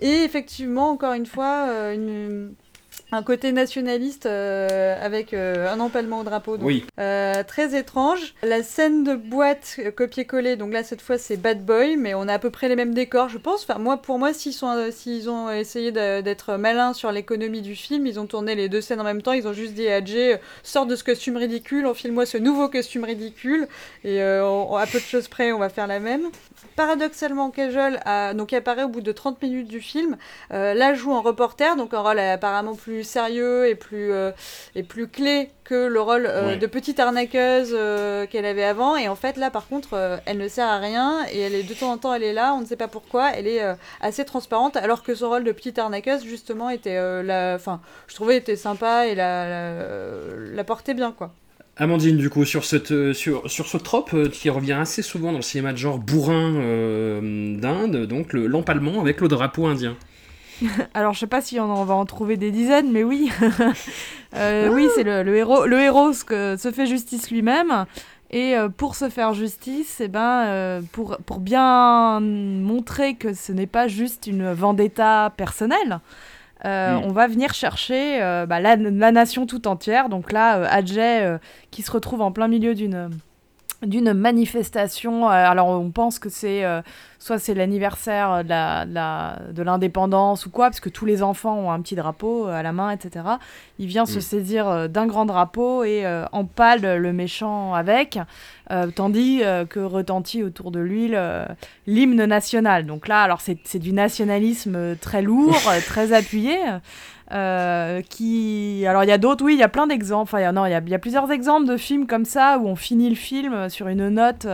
[0.00, 2.54] Et effectivement, encore une fois, euh, une-
[3.12, 6.56] un côté nationaliste euh, avec euh, un empalement au drapeau.
[6.56, 8.34] donc Oui, euh, très étrange.
[8.42, 12.34] La scène de boîte copier-coller, donc là cette fois c'est Bad Boy, mais on a
[12.34, 13.62] à peu près les mêmes décors, je pense.
[13.62, 14.64] Enfin, moi, pour moi, s'ils
[15.30, 19.04] ont essayé d'être malins sur l'économie du film, ils ont tourné les deux scènes en
[19.04, 19.32] même temps.
[19.32, 23.04] Ils ont juste dit à Jay, sors de ce costume ridicule, enfile-moi ce nouveau costume
[23.04, 23.68] ridicule,
[24.04, 26.22] et on- on- à peu de choses près, on va faire la même.
[26.74, 30.16] Paradoxalement, Cajol a, donc apparaît au bout de 30 minutes du film.
[30.50, 34.30] Là, joue en reporter, donc un rôle apparemment plus sérieux et plus, euh,
[34.74, 36.56] et plus clé que le rôle euh, Ouais.
[36.56, 38.96] de petite arnaqueuse euh, qu'elle avait avant.
[38.96, 41.74] Et en fait, là, par contre, elle ne sert à rien et elle est de
[41.74, 43.30] temps en temps, elle est là, on ne sait pas pourquoi.
[43.34, 43.62] Elle est
[44.00, 48.36] assez transparente, alors que son rôle de petite arnaqueuse, justement, était, la, enfin, je trouvais,
[48.36, 49.70] était sympa et la, la,
[50.54, 51.32] la portait bien, quoi.
[51.78, 55.36] Amandine, du coup, sur, cette, sur, sur ce trope euh, qui revient assez souvent dans
[55.38, 59.94] le cinéma de genre bourrin euh, d'Inde, donc le- l'empalement avec le drapeau indien.
[60.94, 63.30] Alors, je sais pas si on en va en trouver des dizaines, mais oui.
[64.34, 67.86] Euh, Oui, c'est le, le héros, le héros que- se fait justice lui-même.
[68.30, 73.52] Et euh, pour se faire justice, eh ben, euh, pour, pour bien montrer que ce
[73.52, 76.00] n'est pas juste une vendetta personnelle,
[76.64, 77.02] euh, Mm.
[77.04, 80.08] on va venir chercher euh, bah, la, la nation tout entière.
[80.10, 81.38] Donc là, euh, Adjay,
[81.70, 83.08] qui se retrouve en plein milieu d'une
[83.82, 85.28] d'une manifestation.
[85.28, 86.64] alors on pense que c'est
[87.26, 91.80] soit c'est l'anniversaire de la- l'indépendance ou quoi, parce que tous les enfants ont un
[91.80, 93.24] petit drapeau euh, à la main, etc.
[93.78, 94.22] Il vient se Mm.
[94.22, 98.18] saisir euh, d'un grand drapeau et euh, empale le méchant avec,
[98.70, 101.44] euh, tandis euh, que retentit autour de lui le-
[101.86, 102.86] l'hymne national.
[102.86, 106.56] Donc là, alors c'est du nationalisme très lourd, très appuyé.
[108.08, 110.44] qui alors il y a d'autres oui il y a plein d'exemples enfin il y
[110.44, 112.66] a- non il y a, il y a plusieurs exemples de films comme ça où
[112.68, 114.46] on finit le film sur une note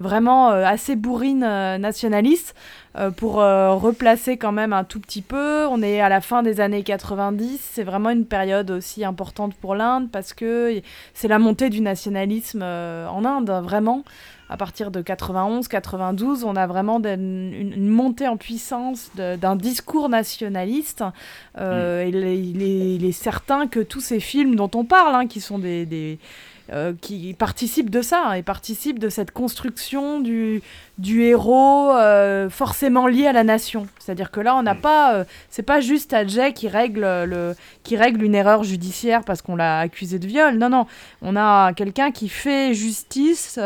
[0.00, 2.54] vraiment euh, assez bourrine euh, nationaliste
[2.96, 5.66] euh, pour replacer quand même un tout petit peu.
[5.66, 9.74] On est à la fin des années 90, c'est vraiment une période aussi importante pour
[9.74, 10.80] l'Inde parce que
[11.12, 14.04] c'est la montée du nationalisme en Inde, vraiment.
[14.50, 21.02] À partir de 91, 92, on a vraiment une, montée en puissance d'un discours nationaliste.
[21.58, 24.84] Euh, et il est- il est- il est certain que tous ces films dont on
[24.84, 26.18] parle, hein, qui sont des, des,
[26.72, 30.62] euh, qui participent de ça, hein, et participent de cette construction du,
[30.98, 33.86] du héros euh, forcément lié à la nation.
[33.98, 37.96] C'est-à-dire que là, on n'a pas, euh, c'est pas juste Adjay qui règle le, qui
[37.96, 40.56] règle une erreur judiciaire parce qu'on l'a accusé de viol.
[40.56, 40.86] Non, non,
[41.22, 43.58] on a quelqu'un qui fait justice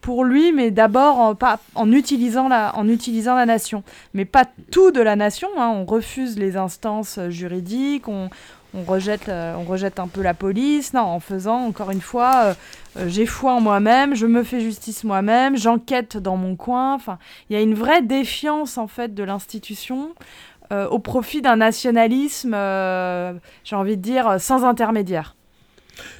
[0.00, 3.82] pour lui, mais d'abord en, pas- en utilisant la, en utilisant la nation,
[4.14, 5.48] mais pas tout de la nation.
[5.58, 5.68] hein.
[5.76, 8.30] On refuse les instances juridiques, on
[8.74, 12.42] on rejette, euh, on rejette un peu la police, non, en faisant, encore une fois,
[12.44, 12.54] euh,
[12.98, 16.98] euh, j'ai foi en moi-même, je me fais justice moi-même, j'enquête dans mon coin.
[17.48, 20.14] Il y a une vraie défiance, en fait, de l'institution
[20.72, 25.34] au profit d'un nationalisme, j'ai envie de dire, sans intermédiaire.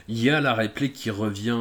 [0.08, 1.56] Il y a la réplique qui revient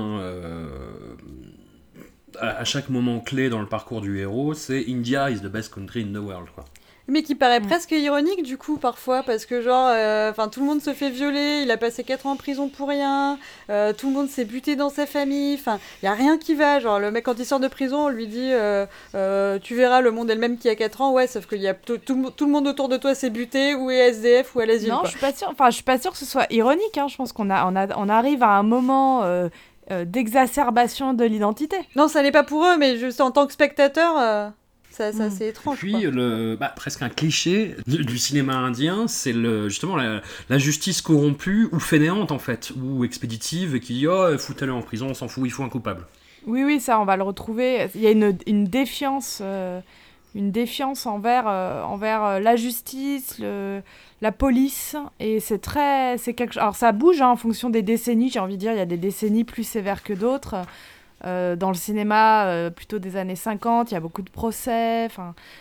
[2.39, 6.01] à chaque moment clé dans le parcours du héros, c'est India is the best country
[6.01, 6.49] in the world.
[6.55, 6.65] Quoi.
[7.09, 7.65] Mais qui paraît Mm.
[7.67, 11.09] presque ironique du coup parfois parce que genre, euh, enfin tout le monde se fait
[11.09, 13.37] violer, il a passé 4 ans en prison pour rien,
[13.69, 16.53] euh, tout le monde s'est buté dans sa famille, enfin il y a rien qui
[16.55, 16.79] va.
[16.79, 18.85] Genre le mec quand il sort de prison, on lui dit euh,
[19.59, 21.61] tu verras le monde est le même qu'il y a 4 ans, ouais sauf qu'il
[21.61, 24.59] y a tout, tout, le monde autour de toi s'est buté ou est SDF ou
[24.59, 24.89] à l'asile.
[24.89, 25.49] Non, je suis pas sûre.
[25.51, 26.97] Enfin, je suis pas sûre que ce soit ironique.
[26.97, 27.07] hein.
[27.07, 29.23] Je pense qu'on a, on a, on arrive à un moment
[30.05, 31.77] d'exacerbation de l'identité.
[31.95, 34.51] Non ça n'est pas pour eux mais juste en tant que spectateur,
[34.89, 35.31] ça, ça Mm.
[35.31, 35.77] c'est étrange.
[35.77, 36.01] Puis quoi.
[36.11, 41.01] le, bah, presque un cliché du, du cinéma indien, c'est le, justement la, la justice
[41.01, 45.13] corrompue ou fainéante en fait, ou expéditive et qui dit oh foutez-le en prison, on
[45.13, 46.05] s'en fout, il faut un coupable.
[46.47, 47.87] Oui, oui, ça, on va le retrouver.
[47.95, 49.81] Il y a une, une défiance, euh,
[50.35, 53.81] une défiance envers, euh, envers euh, la justice, le,
[54.21, 56.57] la police, et c'est très, c'est quelque.
[56.57, 58.29] Alors ça bouge hein, en fonction des décennies.
[58.31, 60.55] J'ai envie de dire, il y a des décennies plus sévères que d'autres.
[61.25, 65.09] Euh, dans le cinéma, euh, plutôt des années 50, il y a beaucoup de procès.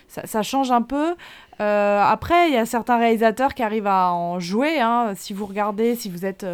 [0.06, 1.16] Ça, ça change un peu.
[1.60, 4.78] Euh, après, il y a certains réalisateurs qui arrivent à en jouer.
[4.80, 5.14] hein.
[5.16, 6.46] Si vous regardez, si vous êtes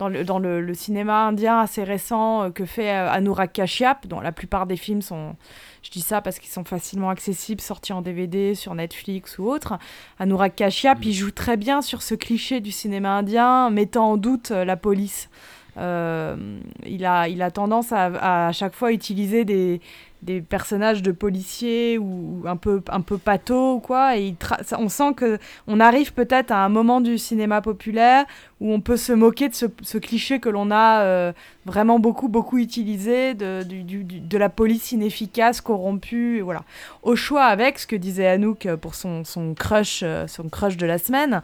[0.00, 4.32] dans, le, dans le, le cinéma indien assez récent que fait Anurag Kashyap, dont la
[4.32, 5.36] plupart des films sont,
[5.82, 9.78] je dis ça parce qu'ils sont facilement accessibles, sortis en DVD sur Netflix ou autre.
[10.18, 14.50] Anurag Kashyap, il joue très bien sur ce cliché du cinéma indien, mettant en doute
[14.50, 15.30] la police.
[15.78, 16.36] Euh,
[16.86, 19.80] il, a, il a tendance à, à, chaque fois utiliser des,
[20.22, 24.16] des personnages de policiers ou, un peu un peu pato ou quoi.
[24.16, 24.34] Et
[24.76, 28.24] on sent que on arrive peut-être à un moment du cinéma populaire
[28.60, 31.32] où on peut se moquer de ce, cliché que l'on a euh,
[31.64, 36.64] vraiment beaucoup beaucoup utilisé de, du, de la police inefficace corrompue voilà.
[37.02, 40.86] Au choix avec ce que disait Anouk euh, pour son, son crush son crush de
[40.86, 41.42] la semaine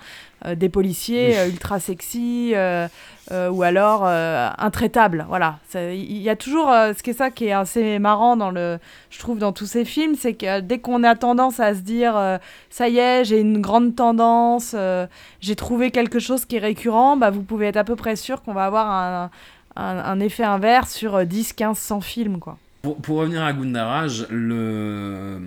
[0.55, 2.87] des policiers euh, ultra sexy euh,
[3.33, 5.59] euh, ou alors euh, intraitables voilà.
[5.75, 8.79] Il y a toujours euh, ce qui est ça qui est assez marrant dans le
[9.11, 12.17] je trouve dans tous ces films c'est que dès qu'on a tendance à se dire
[12.17, 12.37] euh,
[12.69, 15.07] ça y est j'ai une grande tendance euh,
[15.41, 18.43] j'ai trouvé quelque chose qui est récurrent bah vous pouvez être à peu près sûr
[18.43, 19.31] qu'on va avoir un,
[19.77, 24.27] un, un effet inverse sur euh, 10 15 100 films quoi Pour, revenir à Gundaraj,
[24.29, 25.41] le...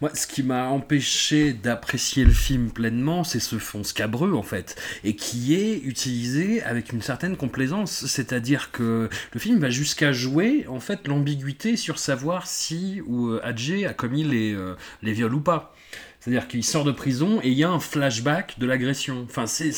[0.00, 4.80] Moi, ce qui m'a empêché d'apprécier le film pleinement, c'est ce fond scabreux, en fait,
[5.04, 8.06] et qui est utilisé avec une certaine complaisance.
[8.06, 13.42] C'est-à-dire que le film va jusqu'à jouer, en fait, l'ambiguïté sur savoir si ou euh,
[13.44, 15.74] a commis les, euh, les viols ou pas.
[16.18, 19.26] C'est-à-dire qu'il sort de prison et il y a un flashback de l'agression.
[19.28, 19.74] Enfin, c'est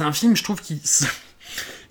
[0.00, 0.82] un film, je trouve, qui...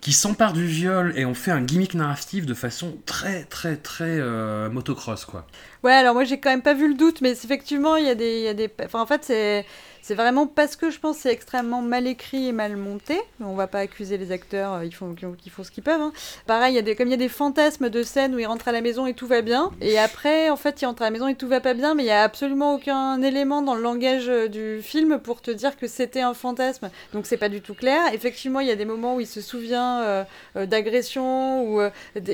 [0.01, 4.19] qui s'empare du viol et on fait un gimmick narratif de façon très très très
[4.19, 5.45] euh, motocross quoi.
[5.83, 8.15] Ouais, alors moi j'ai quand même pas vu le doute, mais effectivement il y a
[8.15, 9.65] des, il y a des, enfin en fait c'est,
[10.07, 13.19] c'est vraiment parce que je pense c'est extrêmement mal écrit et mal monté.
[13.41, 15.99] On va pas accuser les acteurs, euh, ils font, qu'ils font ce qu'ils peuvent.
[15.99, 16.13] hein.
[16.45, 18.45] Pareil, il y a des, comme il y a des fantasmes de scènes où ils
[18.45, 21.05] rentrent à la maison et tout va bien, et après en fait ils rentrent à
[21.05, 23.75] la maison et tout va pas bien, mais il y a absolument aucun élément dans
[23.75, 26.89] le langage euh, du film pour te dire que c'était un fantasme.
[27.11, 27.99] Donc c'est pas du tout clair.
[28.13, 30.23] Effectivement, il y a des moments où il se souvient euh,
[30.55, 31.81] euh, d'agression ou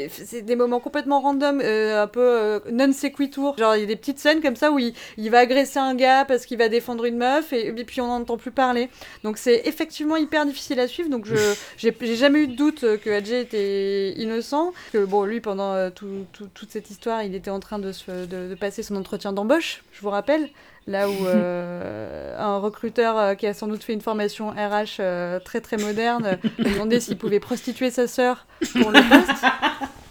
[0.10, 3.58] c'est des moments complètement random, un peu non sequitur.
[3.58, 5.96] Genre, il y a des petites scènes comme ça où il, il va agresser un
[5.96, 8.90] gars parce qu'il va défendre une meuf et, et puis on n'en entend plus parler.
[9.24, 11.10] Donc, c'est effectivement hyper difficile à suivre.
[11.10, 11.36] Donc, je
[11.78, 14.74] j'ai jamais eu de doute que Adjé était innocent.
[14.92, 17.92] Que bon, lui, pendant euh, tout- tout- toute cette histoire, il était en train de,
[17.92, 20.50] se, de, de passer son entretien d'embauche, je vous rappelle.
[20.86, 25.40] Là où euh, un recruteur euh, qui a sans doute fait une formation RH euh,
[25.40, 29.44] très très moderne lui a demandé s'il pouvait prostituer sa sœur pour le poste.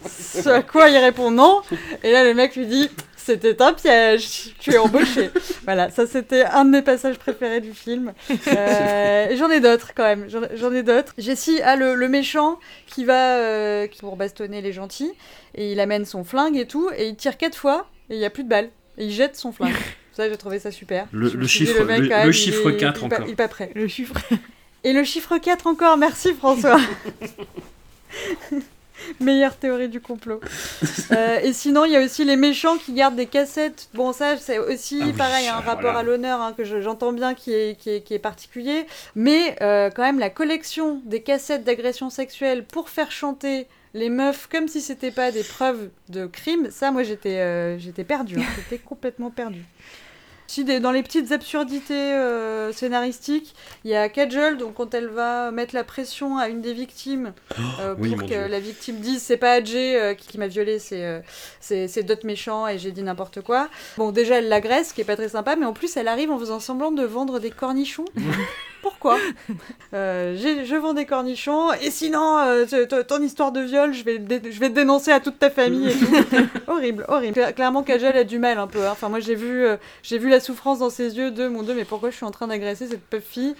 [0.42, 1.60] Ce à quoi il répond non.
[2.02, 2.88] Et là, le mec lui dit
[3.24, 5.30] C'était un piège, tu es embauché.
[5.64, 8.12] voilà, ça c'était un de mes passages préférés du film.
[8.48, 11.14] Euh, j'en ai d'autres quand même, j'en ai d'autres.
[11.18, 15.12] Jessie a le, le méchant qui va euh, qui- pour bastonner les gentils
[15.54, 18.24] et il amène son flingue et tout et il tire quatre fois et il n'y
[18.24, 18.70] a plus de balles.
[18.98, 19.74] Et il jette son flingue.
[20.12, 21.06] Ça, j'ai trouvé ça super.
[21.12, 23.26] Le- chiffre- mec, le- même, le il chiffre est- 4 il encore.
[23.28, 23.70] Il pas prêt.
[23.74, 24.14] le chiffre
[24.85, 26.78] Et le chiffre 4 encore, merci François.
[29.20, 30.40] Meilleure théorie du complot.
[31.12, 33.88] Euh, et sinon, il y a aussi les méchants qui gardent des cassettes.
[33.94, 37.12] Bon, ça, c'est aussi Ah oui, pareil, un rapport à l'honneur hein, que je- j'entends
[37.12, 38.86] bien qui est, qui, est, qui est particulier.
[39.14, 44.48] Mais euh, quand même, la collection des cassettes d'agression sexuelle pour faire chanter les meufs
[44.50, 48.38] comme si c'était pas des preuves de crime, ça, moi, j'étais euh, j'étais perdue.
[48.38, 48.44] hein.
[48.56, 49.64] J'étais complètement perdue.
[50.46, 55.09] Si, des- dans les petites absurdités euh, scénaristiques, il y a Kajol, donc quand elle
[55.09, 57.33] va mettre la pression à une des victimes
[57.81, 58.46] euh, pour que Dieu.
[58.48, 61.20] la victime dise c'est pas Adjé euh, qui, qui m'a violé, c'est euh,
[61.61, 63.68] c'est c'est d'autres méchants et j'ai dit n'importe quoi.
[63.96, 66.31] Bon, déjà elle l'agresse, ce qui est pas très sympa, mais en plus elle arrive
[66.31, 68.05] en faisant semblant de vendre des cornichons.
[68.82, 69.16] Pourquoi?
[69.94, 72.64] Euh, Je vends des cornichons et sinon, euh,
[73.06, 74.14] ton histoire de viol, je vais,
[74.50, 76.06] je te dénoncer à toute ta famille et tout.
[76.66, 77.34] horrible, horrible.
[77.38, 78.86] Cla- Clairement, Kajal a du mal un peu.
[78.86, 78.90] hein.
[78.92, 81.74] Enfin, moi, j'ai vu, euh, j'ai vu la souffrance dans ses yeux de mon Dieu,
[81.74, 83.54] mais pourquoi je suis en train d'agresser cette pauvre fille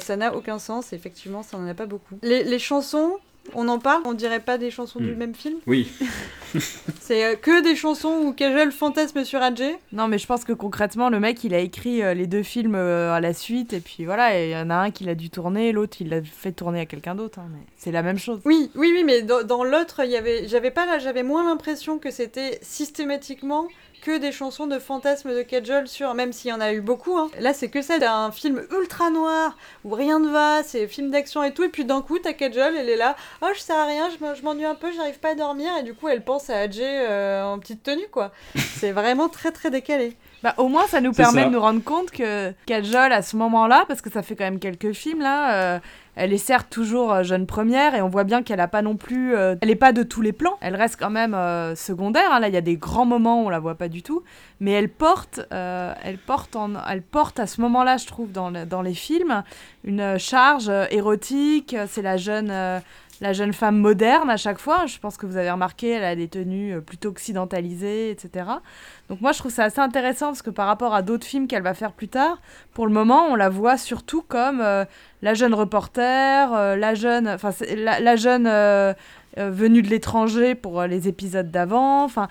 [0.00, 0.92] Ça n'a aucun sens.
[0.92, 2.18] Et effectivement, ça n'en a pas beaucoup.
[2.22, 3.16] Les, les chansons.
[3.54, 5.16] On en parle, on dirait pas des chansons du Mm.
[5.16, 5.56] même film.
[5.66, 5.88] Oui.
[7.00, 9.76] C'est euh, que des chansons où Kajal fantasme sur Adjé.
[9.92, 12.74] Non, mais je pense que concrètement, le mec, il a écrit euh, les deux films
[12.74, 15.14] euh, à la suite, et puis voilà, et il y en a un qui l'a
[15.14, 17.38] dû tourner, l'autre, il l'a fait tourner à quelqu'un d'autre.
[17.38, 18.40] hein, mais c'est la même chose.
[18.44, 21.44] Oui, oui, oui, mais dans, dans l'autre, il y avait, j'avais pas là, j'avais moins
[21.44, 23.68] l'impression que c'était systématiquement
[24.00, 27.16] que des chansons de fantasmes de Kajol sur, même s'il y en a eu beaucoup.
[27.16, 27.30] hein.
[27.38, 31.10] Là, c'est que ça, c'est un film ultra noir où rien ne va, c'est film
[31.10, 33.72] d'action et tout, et puis d'un coup, t'as Kajol, elle est là, oh, je sais
[33.72, 36.08] à rien, je me- je m'ennuie un peu, j'arrive pas à dormir, et du coup,
[36.08, 38.32] elle pense à Adjé euh, en petite tenue, quoi.
[38.78, 40.16] c'est vraiment très très décalé.
[40.42, 41.48] Bah, au moins, ça nous permet ça.
[41.48, 44.58] de nous rendre compte que Kajol, à ce moment-là, parce que ça fait quand même
[44.58, 45.78] quelques films là, euh,
[46.16, 48.96] elle est certes toujours euh, jeune première et on voit bien qu'elle a pas non
[48.96, 50.56] plus, euh, elle est pas de tous les plans.
[50.62, 52.32] Elle reste quand même euh, secondaire.
[52.32, 52.40] hein.
[52.40, 54.22] Là, il y a des grands moments où on la voit pas du tout,
[54.60, 58.64] mais elle porte, elle porte, en, elle porte à ce moment-là, je trouve, dans, le-
[58.64, 59.42] dans les films,
[59.84, 61.76] une charge érotique.
[61.88, 62.50] C'est la jeune.
[63.20, 66.16] La jeune femme moderne à chaque fois, je pense que vous avez remarqué, elle a
[66.16, 68.46] des tenues euh, plutôt occidentalisées, etc.
[69.08, 71.62] Donc moi je trouve ça assez intéressant parce que par rapport à d'autres films qu'elle
[71.62, 72.40] va faire plus tard,
[72.72, 74.84] pour le moment on la voit surtout comme euh,
[75.20, 78.46] la jeune reporter, euh, la jeune, enfin la, jeune
[79.38, 82.02] euh, venue de l'étranger pour euh, les épisodes d'avant.
[82.04, 82.26] Enfin,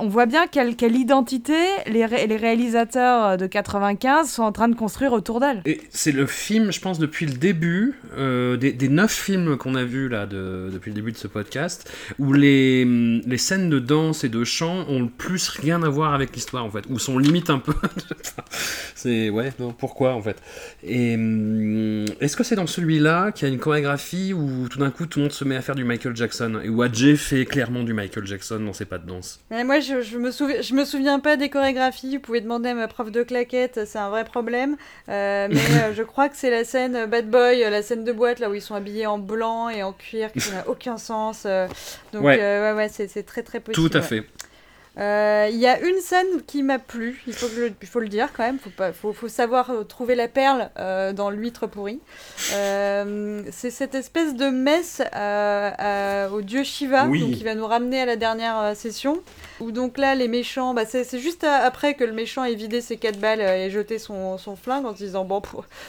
[0.00, 1.54] on voit bien quelle, identité
[1.86, 5.62] les, ré- les réalisateurs euh, de 95 sont en train de construire autour d'elle.
[5.64, 10.08] Et c'est le film, je pense, depuis le début, des, neuf films qu'on a vus
[10.10, 14.22] là de- depuis le début de ce podcast, où les, hum, les scènes de danse
[14.22, 17.18] et de chant ont le plus rien à voir avec l'histoire en fait, ou sont
[17.18, 17.72] limite un peu.
[18.94, 20.36] c'est ouais, non, pourquoi en fait?
[20.86, 25.06] Hum, est-ce que c'est dans celui-là qu'il y a une chorégraphie où tout d'un coup
[25.06, 26.25] tout le monde se met à faire du Michael Jackson?
[26.62, 29.80] Et où Adjé fait clairement du Michael Jackson dans ses pas de danse Mais moi,
[29.80, 32.16] je, je me souviens, je me souviens pas des chorégraphies.
[32.16, 34.76] Vous pouvez demander à ma prof de claquettes, c'est un vrai problème.
[35.08, 38.12] Euh, mais euh, je crois que c'est la scène euh, Bad Boy, la scène de
[38.12, 41.46] boîte, là où ils sont habillés en blanc et en cuir, qui n'a aucun sens.
[42.12, 42.38] donc, Ouais.
[42.38, 43.88] ouais, ouais, c'est c'est très très possible.
[43.88, 44.06] Tout à ouais.
[44.06, 44.26] fait.
[44.98, 48.08] Euh, Il y a une scène qui m'a plu, il faut, le- il faut le
[48.08, 51.66] dire quand même, faut, pas, faut, faut savoir euh, trouver la perle euh, dans l'huître
[51.66, 52.00] pourrie.
[52.54, 55.02] Euh, c'est cette espèce de messe
[56.32, 57.20] au dieu Shiva, Oui.
[57.20, 59.20] donc qui va nous ramener à la dernière session,
[59.60, 62.80] où donc là les méchants, bah, c'est juste à- après que le méchant ait vidé
[62.80, 65.42] ses quatre balles et jeté son, son flingue en se disant bon,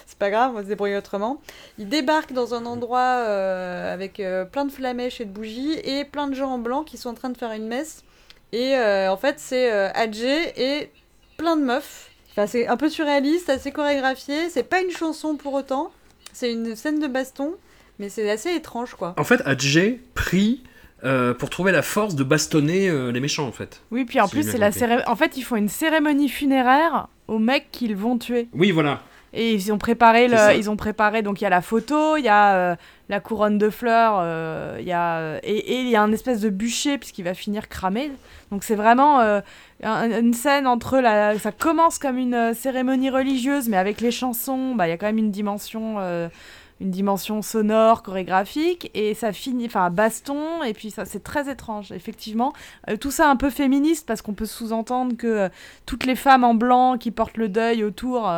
[0.05, 1.39] c'est pas grave, on va se débrouiller autrement.
[1.77, 6.35] Il débarque dans un endroit avec plein de flamèches et de bougies et plein de
[6.35, 8.03] gens en blanc qui sont en train de faire une messe.
[8.53, 10.89] Et euh, en fait, c'est euh, Adjé et
[11.37, 12.09] plein de meufs.
[12.31, 14.49] Enfin, c'est un peu surréaliste, assez chorégraphié.
[14.49, 15.91] C'est pas une chanson pour autant.
[16.33, 17.55] C'est une scène de baston,
[17.99, 19.15] mais c'est assez étrange, quoi.
[19.17, 20.63] En fait, Adjé prie
[21.03, 23.81] euh, pour trouver la force de bastonner euh, les méchants en fait.
[23.91, 27.07] Oui, puis en Si plus, c'est la céré- en fait, ils font une cérémonie funéraire
[27.27, 28.47] aux mecs qu'ils vont tuer.
[28.53, 29.01] Oui, voilà.
[29.33, 32.23] Et ils ont préparé, le, ils ont préparé donc il y a la photo, il
[32.23, 32.75] y a euh,
[33.09, 36.39] la couronne de fleurs, euh, il y a, euh, et il y a un espèce
[36.39, 38.11] de bûcher puisqu'il va finir cramé.
[38.51, 39.41] Donc c'est vraiment euh,
[39.83, 44.75] un- une scène entre la, ça commence comme une cérémonie religieuse, mais avec les chansons,
[44.75, 45.99] bah il y a quand même une dimension.
[46.79, 51.91] une dimension sonore, chorégraphique, et ça finit, enfin, baston, et puis ça, c'est très étrange,
[51.91, 52.53] effectivement.
[53.01, 55.49] Tout ça un peu féministe, parce qu'on peut sous-entendre que
[55.87, 58.31] toutes les femmes en blanc qui portent le deuil autour,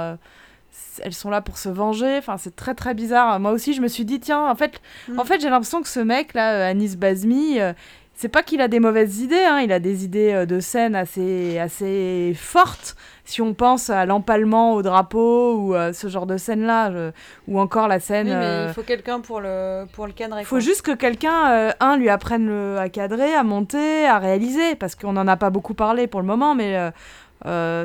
[1.02, 2.18] elles sont là pour se venger.
[2.18, 3.40] Enfin, c'est très très bizarre.
[3.40, 5.20] Moi aussi, je me suis dit, tiens, en fait, Mm.
[5.20, 7.74] en fait j'ai l'impression que ce mec là, euh, Anis Bazmi, euh,
[8.16, 10.94] c'est pas qu'il a des mauvaises idées, hein, il a des idées euh, de scène
[10.94, 12.98] assez, assez fortes.
[13.24, 17.12] Si on pense à l'empalement au drapeau ou euh, ce genre de scène-là, je-
[17.48, 18.28] ou encore la scène.
[18.28, 20.42] Oui, mais euh, il faut quelqu'un pour le, pour le cadrer.
[20.42, 20.60] il faut quoi.
[20.60, 25.14] juste que quelqu'un, un, lui apprenne le- à cadrer, à monter, à réaliser, parce qu'on
[25.14, 26.76] n'en a pas beaucoup parlé pour le moment, mais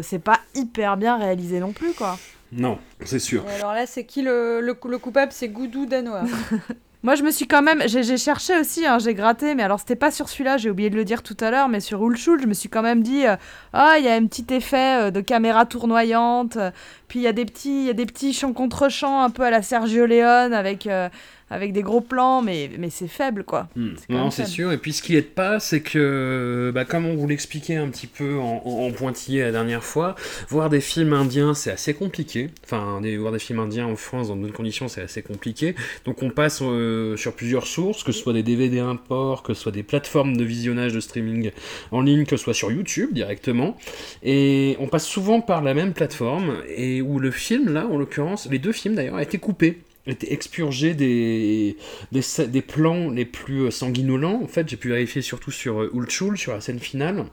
[0.03, 2.17] c'est pas hyper bien réalisé non plus, quoi.
[2.57, 3.45] Non, c'est sûr.
[3.51, 5.33] Et alors là, c'est qui le, le, le coupable?
[5.33, 6.23] C'est Goudou Danois.
[7.03, 9.95] Moi, je me suis quand même, j'ai cherché aussi, hein, j'ai gratté, mais alors c'était
[9.95, 12.47] pas sur celui-là, j'ai oublié de le dire tout à l'heure, mais sur Ulchul, je
[12.47, 13.37] me suis quand même dit, euh,
[13.75, 16.71] ah, il y a un petit effet euh, de caméra tournoyante, euh,
[17.09, 19.29] puis il y a des petits, il y a des petits chants contre chants un
[19.29, 20.87] peu à la Sergio Leone avec.
[20.87, 21.11] euh,
[21.55, 23.69] avec des gros plans, mais, mais c'est faible, quoi.
[23.77, 23.91] Hmm.
[24.09, 24.73] Non, c'est sûr.
[24.73, 28.07] Et puis ce qui aide pas, c'est que, bah, comme on vous l'expliquait un petit
[28.07, 30.15] peu en, en- en pointillé la dernière fois,
[30.49, 32.51] voir des films indiens, c'est assez compliqué.
[32.65, 35.75] Enfin, des- voir des films indiens en France dans d'autres conditions, c'est assez compliqué.
[36.05, 39.63] Donc on passe euh, sur plusieurs sources, que ce soit des DVD import, que ce
[39.63, 41.51] soit des plateformes de visionnage de streaming
[41.93, 43.77] en ligne, que ce soit sur YouTube directement.
[44.23, 48.49] Et on passe souvent par la même plateforme, et où le film, là, en l'occurrence,
[48.51, 49.79] les deux films d'ailleurs, a été coupé.
[50.07, 51.77] Été expurgé des,
[52.13, 54.41] des, plans les plus euh, sanguinolents.
[54.43, 57.25] En fait, j'ai pu vérifier surtout sur euh, Ulchul, sur la scène finale.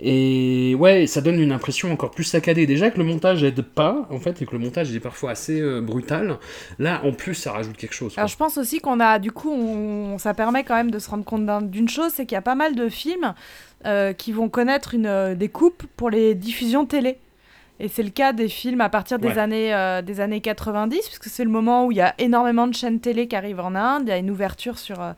[0.00, 2.66] Et ouais, ça donne une impression encore plus saccadée.
[2.66, 5.60] Déjà que le montage aide pas, en fait, et que le montage est parfois assez
[5.60, 6.38] euh, brutal.
[6.78, 8.14] Là, en plus, ça rajoute quelque chose.
[8.16, 11.24] Alors je pense aussi qu'on a, du coup, ça permet quand même de se rendre
[11.24, 13.34] compte d'un- d'une chose, c'est qu'il y a pas mal de films
[14.16, 17.18] qui vont connaître une, des coupes pour les diffusions télé.
[17.80, 19.38] Et c'est le cas des films à partir des, Ouais.
[19.38, 22.74] années, euh, des années 90, puisque c'est le moment où il y a énormément de
[22.74, 25.00] chaînes télé qui arrivent en Inde, il y a une ouverture sur...
[25.00, 25.12] euh,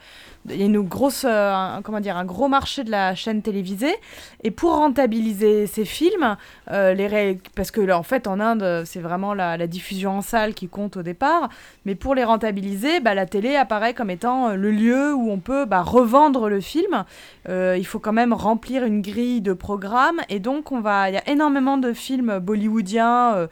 [0.51, 3.95] il y a une grosse, euh, comment dire, un gros marché de la chaîne télévisée.
[4.43, 6.37] Et pour rentabiliser ces films,
[6.71, 10.69] euh, les parce que en fait en Inde, c'est vraiment la, diffusion en salle qui
[10.69, 11.49] compte au départ.
[11.85, 15.39] Mais pour les rentabiliser, bah, la télé apparaît comme étant euh, le lieu où on
[15.39, 17.05] peut bah, revendre le film.
[17.49, 20.21] Il faut quand même remplir une grille de programmes.
[20.29, 23.49] Et donc, on va, il y a énormément de films bollywoodiens.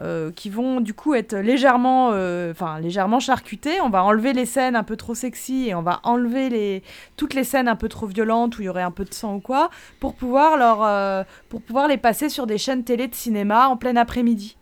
[0.00, 3.80] Euh, qui vont du coup être légèrement, euh, enfin légèrement charcutés.
[3.82, 6.82] On va enlever les scènes un peu trop sexy et on va enlever les,
[7.16, 9.34] toutes les scènes un peu trop violentes où il y aurait un peu de sang
[9.34, 9.68] ou quoi,
[10.00, 13.76] pour pouvoir, leur, euh, pour pouvoir les passer sur des chaînes télé de cinéma en
[13.76, 14.56] plein après-midi.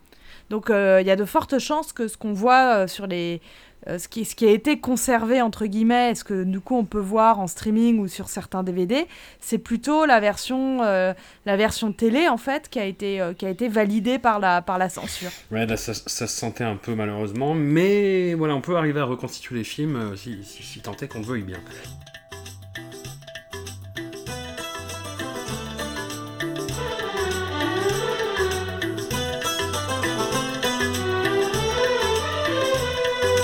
[0.51, 3.41] Donc il y a de fortes chances que ce qu'on voit sur les...
[3.87, 7.01] euh, ce, qui, ce a été conservé, entre guillemets, ce que du coup on peut
[7.01, 9.07] voir en streaming ou sur certains DVD,
[9.41, 11.15] c'est plutôt la version, euh,
[11.47, 13.33] la version télé, en fait, qui a été, euh,
[13.71, 15.31] validée par la, censure.
[15.51, 19.57] Ouais, là, ça, se sentait un peu malheureusement, mais voilà, on peut arriver à reconstituer
[19.57, 21.59] les films si, si, si tant est qu'on le veuille bien.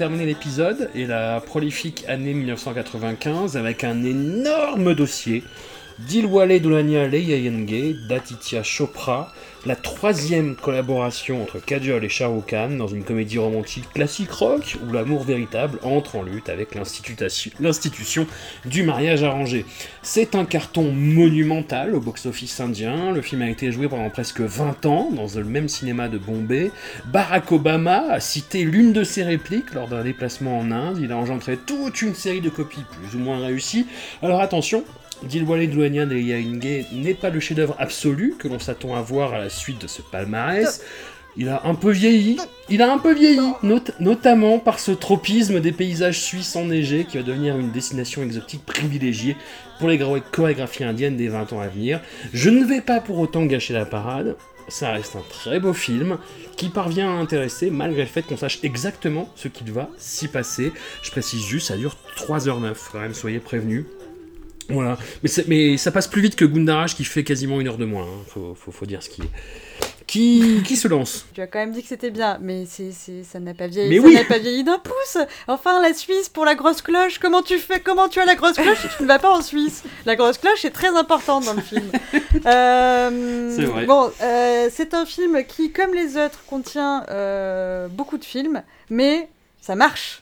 [0.00, 5.44] terminer l'épisode et la prolifique année 1995 avec un énorme dossier.
[5.98, 9.30] Dilwale Dulhania Leyayenge d'Aditya Chopra,
[9.66, 14.92] la troisième collaboration entre Kajol et Shah Khan dans une comédie romantique classique rock où
[14.92, 18.26] l'amour véritable entre en lutte avec l'institution l'institution
[18.64, 19.66] du mariage arrangé.
[20.02, 23.12] C'est un carton monumental au box-office indien.
[23.12, 26.70] Le film a été joué pendant presque 20 ans dans le même cinéma de Bombay.
[27.06, 30.98] Barack Obama a cité l'une de ses répliques lors d'un déplacement en Inde.
[31.00, 33.86] Il a engendré toute une série de copies plus ou moins réussies.
[34.22, 34.84] Alors attention,
[35.22, 39.50] Dilwale de Yainge n'est pas le chef-d'œuvre absolu que l'on s'attend à voir à la
[39.50, 40.82] suite de ce palmarès.
[41.36, 45.60] Il a un peu vieilli, il a un peu vieilli, not- notamment par ce tropisme
[45.60, 49.36] des paysages suisses enneigés qui va devenir une destination exotique privilégiée
[49.78, 52.00] pour les gra- chorégraphies indiennes des 20 ans à venir.
[52.34, 54.34] Je ne vais pas pour autant gâcher la parade,
[54.66, 56.18] ça reste un très beau film
[56.56, 60.72] qui parvient à intéresser malgré le fait qu'on sache exactement ce qu'il va s'y passer.
[61.02, 63.84] Je précise juste, ça dure 3h09, quand même, soyez prévenus.
[64.72, 67.78] Voilà, mais, c'est- mais ça passe plus vite que Gundaraj qui fait quasiment une heure
[67.78, 68.22] de moins, hein.
[68.28, 69.30] faut, faut- faut dire ce qui est.
[70.06, 73.22] Qui, qui se lance Tu as quand même dit que c'était bien, mais c'est, c'est,
[73.22, 73.90] ça n'a pas vieilli.
[73.90, 74.14] Mais ça oui.
[74.14, 75.18] n'a pas vieilli d'un pouce.
[75.46, 77.20] Enfin, la Suisse pour la grosse cloche.
[77.20, 79.40] Comment tu fais Comment tu as la grosse cloche si tu ne vas pas en
[79.40, 79.84] Suisse?
[80.06, 81.84] La grosse cloche est très importante dans le film.
[82.46, 83.84] Euh, C'est vrai.
[83.86, 89.28] Bon, euh, c'est un film qui, comme les autres, contient euh, beaucoup de films, mais
[89.60, 90.19] ça marche.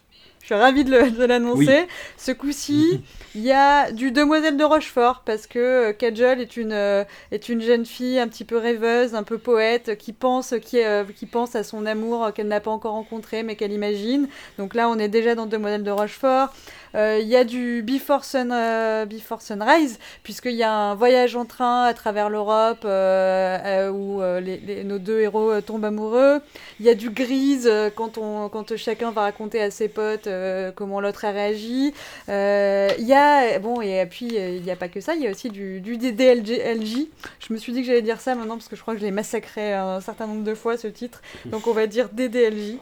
[0.55, 1.87] Suis ravie de l'annoncer.
[2.17, 3.03] Ce coup-ci,
[3.35, 7.49] il y a du Demoiselle de Rochefort parce que euh, Kajol est une euh, est
[7.49, 11.27] une jeune fille un petit peu rêveuse, un peu poète, qui pense qui euh, qui
[11.27, 14.29] pense à son amour qu'elle n'a pas encore rencontré mais qu'elle imagine.
[14.59, 16.53] Donc là, on est déjà dans Demoiselle de Rochefort.
[16.95, 21.37] Euh, Il y a du Before, Sun, euh, Before Sunrise, puisqu'il y a un voyage
[21.37, 26.41] en train à travers l'Europe euh, où les, les- nos deux héros tombent amoureux.
[26.81, 30.29] Il y a du Grise quand, on, quand chacun va raconter à ses potes
[30.74, 31.93] comment l'autre a réagi.
[32.28, 35.22] Euh, Il y a, bon, et puis euh, il n'y a pas que ça, il
[35.22, 37.07] y a aussi du, du DDLJ.
[37.41, 39.05] Je me suis dit que j'allais dire ça maintenant parce que je crois que je
[39.05, 41.22] l'ai massacré un certain nombre de fois ce titre.
[41.47, 42.78] Donc on va dire DDLJ.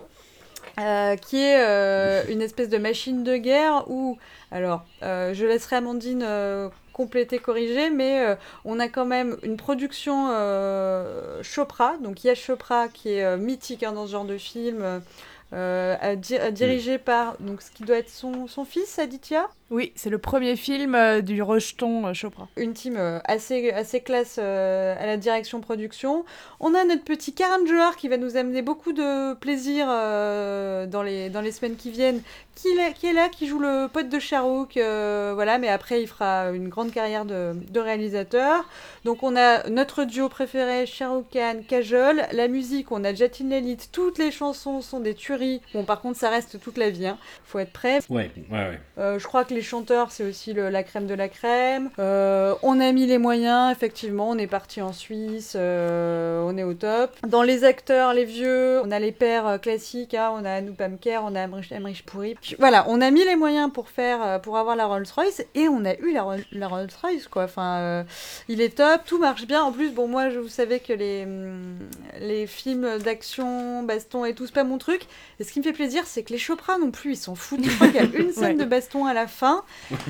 [0.78, 4.18] Euh, qui est euh, une espèce de machine de guerre où,
[4.50, 8.34] alors, euh, je laisserai Amandine euh, compléter, corriger, mais euh,
[8.66, 13.24] on a quand même une production euh, Chopra, donc il y a Chopra qui est
[13.24, 15.00] euh, mythique hein, dans ce genre de film,
[15.52, 16.16] euh,
[16.50, 20.54] dirigé par donc ce qui doit être son, son fils Aditya, Oui, c'est le premier
[20.54, 22.46] film euh, du rejeton euh, Chopra.
[22.56, 26.24] une team euh, assez, assez classe euh, à la direction production.
[26.60, 31.02] On a notre petit Karan Johar qui va nous amener beaucoup de plaisir euh, dans,
[31.02, 32.22] les, dans les semaines qui viennent,
[32.54, 36.00] qui, est- qui est là, qui joue le pote de Shahrukh, euh, voilà, mais après
[36.00, 38.68] il fera une grande carrière de, de réalisateur.
[39.04, 42.22] Donc on a notre duo préféré, Shahrukh Khan, Kajol.
[42.30, 45.60] La musique, on a Jatin Lalit, toutes les chansons sont des tueries.
[45.74, 47.18] Bon par contre ça reste toute la vie, hein.
[47.44, 47.98] faut être prêt.
[48.10, 48.80] Ouais, ouais, ouais.
[48.98, 51.90] Euh, je crois que les chanteurs, c'est aussi le- la crème de la crème.
[51.98, 56.62] Euh, on a mis les moyens, effectivement, on est parti en Suisse, euh, on est
[56.62, 57.10] au top.
[57.26, 60.76] Dans les acteurs, les vieux, on a les pères euh, classiques, hein, on a Anouk
[60.76, 62.36] Pamker, on a Emmerich, Emmerich Pourri.
[62.58, 65.94] Voilà, on a mis les moyens pour faire, pour avoir la Rolls-Royce et on a
[65.94, 67.44] eu la, Roll- la Rolls-Royce, quoi.
[67.44, 68.02] Enfin, euh,
[68.48, 69.62] il est top, tout marche bien.
[69.62, 71.78] En plus, bon, moi, je vous savez que les, hum,
[72.20, 75.02] les films d'action, baston et tout, c'est pas mon truc.
[75.40, 77.64] Et ce qui me fait plaisir, c'est que les Chopra non plus, ils s'en foutent.
[77.64, 78.54] Je crois qu'il y a une scène Ouais.
[78.54, 79.45] de baston à la fin,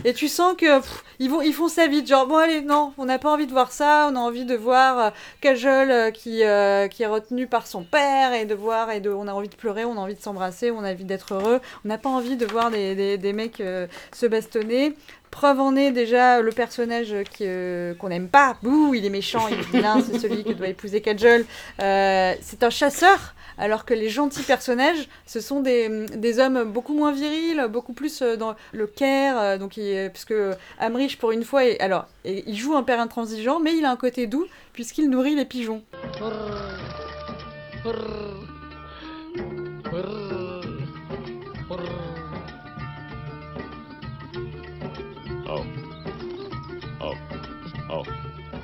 [0.04, 0.80] et tu sens que
[1.18, 2.06] ils font ça vite.
[2.06, 4.08] Genre bon allez, non, on n'a pas envie de voir ça.
[4.10, 5.10] On a envie de voir euh,
[5.40, 9.10] Kajol euh, qui euh, qui est retenu par son père et de voir et de,
[9.10, 11.60] on a envie de pleurer, on a envie de s'embrasser, on a envie d'être heureux.
[11.84, 14.94] On n'a pas envie de voir des mecs euh, se bastonner.
[15.36, 18.56] Preuve en est déjà le personnage euh, qu'on n'aime pas.
[18.62, 21.44] Bouh, il est méchant, il est vilain, c'est celui que doit épouser Kajol.
[21.82, 27.12] Euh, c'est un chasseur, alors que les gentils personnages, ce sont des, hommes beaucoup moins
[27.12, 29.58] virils, beaucoup plus euh, dans le care.
[29.58, 30.32] donc, il, puisque
[30.78, 34.26] Amrich, pour une fois, alors, il joue un père intransigeant, mais il a un côté
[34.26, 35.82] doux, puisqu'il nourrit les pigeons.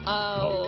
[0.07, 0.66] Oh.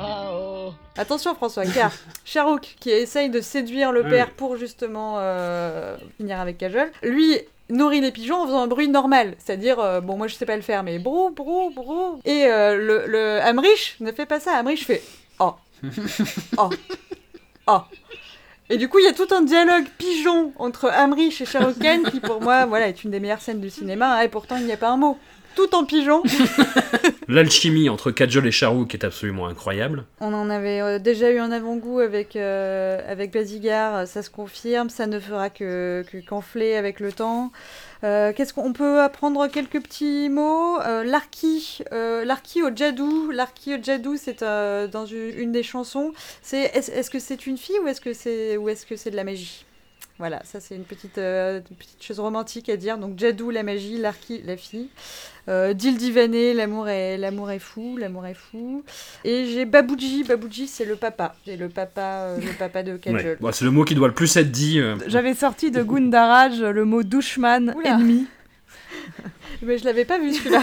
[0.00, 0.72] Oh.
[0.96, 1.92] Attention François, car
[2.24, 7.38] Shahrukh, qui essaye de séduire le père pour justement euh, finir avec Kajol, lui
[7.70, 10.56] nourrit les pigeons en faisant un bruit normal, c'est-à-dire, euh, bon moi je sais pas
[10.56, 12.20] le faire, mais brou, brou, brou.
[12.24, 15.02] Et euh, le, le Amrich ne fait pas ça, Amrich fait
[15.38, 15.54] oh,
[16.58, 16.70] oh,
[17.68, 17.80] oh.
[18.70, 22.20] Et du coup, il y a tout un dialogue pigeon entre Amrich et Khan qui,
[22.20, 24.16] pour moi, voilà, est une des meilleures scènes du cinéma.
[24.18, 25.18] hein, et pourtant, il n'y a pas un mot.
[25.54, 26.22] Tout en pigeon.
[27.28, 30.04] L'alchimie entre Kajol et Shahrukh est absolument incroyable.
[30.20, 34.88] On en avait euh, déjà eu un avant-goût avec, euh, avec Bazigar, ça se confirme,
[34.88, 37.52] ça ne fera que, que qu'enfler avec le temps.
[38.04, 43.30] Euh, qu'est-ce qu'on on peut apprendre quelques petits mots euh, L'arki, euh, l'arki au jadou.
[43.30, 46.12] L'arki au jadou, c'est euh, dans une, des chansons.
[46.42, 49.10] C'est est-ce, est-ce que c'est une fille ou est-ce que c'est ou est-ce que c'est
[49.10, 49.64] de la magie?
[50.22, 52.96] Voilà, ça c'est une petite, euh, une petite chose romantique à dire.
[52.96, 54.86] Donc Jadou, la magie, Larky, la fille.
[55.48, 58.84] Euh, Dil Divané, l'amour est, l'amour est fou, l'amour est fou.
[59.24, 61.34] Et j'ai Babouji, Babouji c'est le papa.
[61.44, 63.16] C'est le papa, euh, le papa de Kajol.
[63.20, 63.36] Ouais.
[63.40, 64.78] Bon, c'est le mot qui doit le plus être dit.
[64.78, 64.94] euh.
[65.08, 68.26] J'avais sorti de Gundaraj le mot douchman, ennemi.
[69.62, 70.62] Mais je l'avais pas vu celui-là.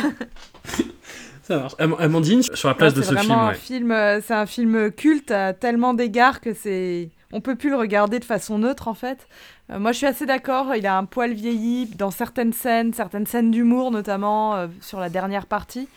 [1.44, 1.74] Ça marche.
[1.80, 3.56] Am- Amandine, sur la place de c'est ce film, un ouais.
[3.56, 3.94] film,
[4.26, 8.26] c'est un film culte à tellement d'égards que c'est, on peut plus le regarder de
[8.26, 9.28] façon neutre en fait.
[9.70, 10.76] Euh, moi, je suis assez d'accord.
[10.76, 15.10] Il a un poil vieilli dans certaines scènes, certaines scènes d'humour notamment euh, sur la
[15.10, 15.88] dernière partie.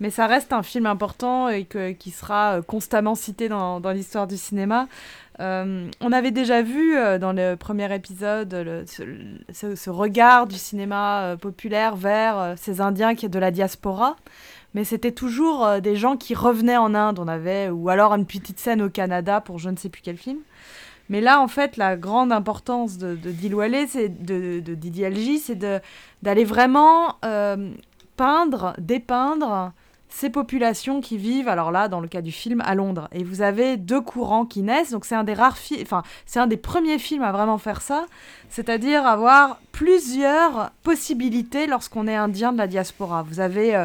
[0.00, 4.36] Mais ça reste un film important et qui sera euh, constamment cité dans, l'histoire du
[4.36, 4.88] cinéma.
[5.38, 12.54] On avait déjà vu dans le premier épisode ce, ce- regard du cinéma populaire vers
[12.56, 14.16] ces Indiens qui est de la diaspora
[14.74, 17.18] mais c'était toujours des gens qui revenaient en Inde.
[17.18, 20.16] On avait, ou alors une petite scène au Canada pour je ne sais plus quel
[20.16, 20.38] film.
[21.12, 25.58] Mais là, en fait, la grande importance de, de c'est de, Algi, c'est
[26.22, 27.70] d'aller vraiment euh,
[28.16, 29.72] peindre, dépeindre
[30.08, 33.08] ces populations qui vivent, alors là, dans le cas du film, à Londres.
[33.12, 36.40] Et vous avez deux courants qui naissent, donc c'est un des rares films, enfin, c'est
[36.40, 38.06] un des premiers films à vraiment faire ça,
[38.48, 43.22] c'est-à-dire avoir plusieurs possibilités lorsqu'on est indien de la diaspora.
[43.22, 43.84] Vous avez euh,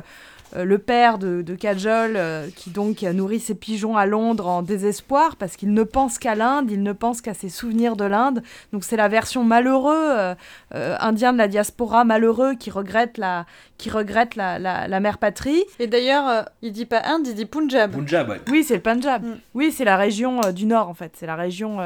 [0.55, 4.61] le père de, de Kajol euh, qui donc a nourri ses pigeons à Londres en
[4.61, 8.41] désespoir parce qu'il ne pense qu'à l'Inde, il ne pense qu'à ses souvenirs de l'Inde.
[8.71, 10.35] Donc c'est la version malheureux euh,
[10.73, 13.45] euh, indien de la diaspora malheureux qui regrette la
[13.77, 15.63] qui regrette la, la, la mère patrie.
[15.79, 17.91] Et d'ailleurs, euh, il dit pas Inde, il dit Punjab.
[17.91, 18.41] Punjab, ouais.
[18.49, 19.23] Oui, c'est le Punjab.
[19.23, 19.35] Mm.
[19.53, 21.11] Oui, c'est la région euh, du nord en fait.
[21.15, 21.77] C'est la région.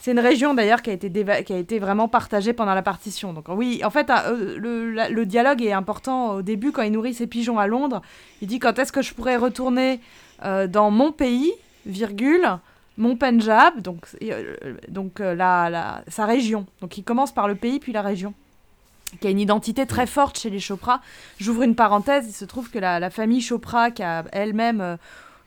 [0.00, 1.10] C'est une région d'ailleurs qui a été
[1.44, 3.34] qui a été vraiment partagée pendant la partition.
[3.34, 7.26] Donc oui, en fait, euh, le, dialogue est important au début quand il nourrit ses
[7.26, 8.00] pigeons à Londres.
[8.40, 10.00] Il dit quand est-ce que je pourrais retourner
[10.42, 11.52] euh, dans mon pays,
[11.84, 12.48] virgule,
[12.96, 14.56] mon Punjab, donc euh,
[14.88, 16.64] donc sa région.
[16.80, 18.32] Donc il commence par le pays puis la région
[19.20, 21.02] qui a une identité très forte chez les Chopra.
[21.38, 24.96] J'ouvre une parenthèse, il se trouve que la, la famille Chopra, qui a elle-même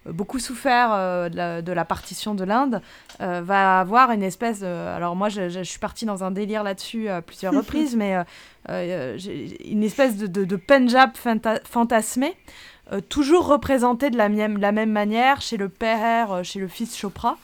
[0.06, 2.82] beaucoup souffert euh, de, la, de la partition de l'Inde,
[3.22, 4.66] euh, va avoir une espèce de...
[4.66, 8.16] Alors moi, je, je- je suis partie dans un délire là-dessus à plusieurs reprises, mais
[8.18, 8.24] euh,
[8.70, 9.18] euh,
[9.66, 12.36] une espèce de, de, de Punjab fanta- fantasmé,
[12.92, 16.68] euh, toujours représenté de la, même- la même manière chez le père, euh, chez le
[16.68, 17.38] fils Chopra,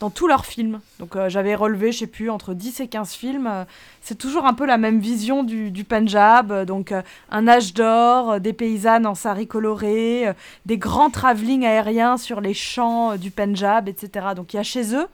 [0.00, 0.80] dans tous leurs films.
[0.98, 3.46] Donc euh, j'avais relevé, je sais plus, entre 10 et 15 films.
[3.46, 3.64] euh,
[4.02, 6.52] c'est toujours un peu la même vision du, du Punjab.
[6.52, 6.92] euh, donc
[7.30, 10.32] un âge d'or, des paysannes en sari coloré,
[10.66, 14.28] des grands travelling aériens sur les champs du Punjab, etc.
[14.34, 15.06] Donc il y a chez eux,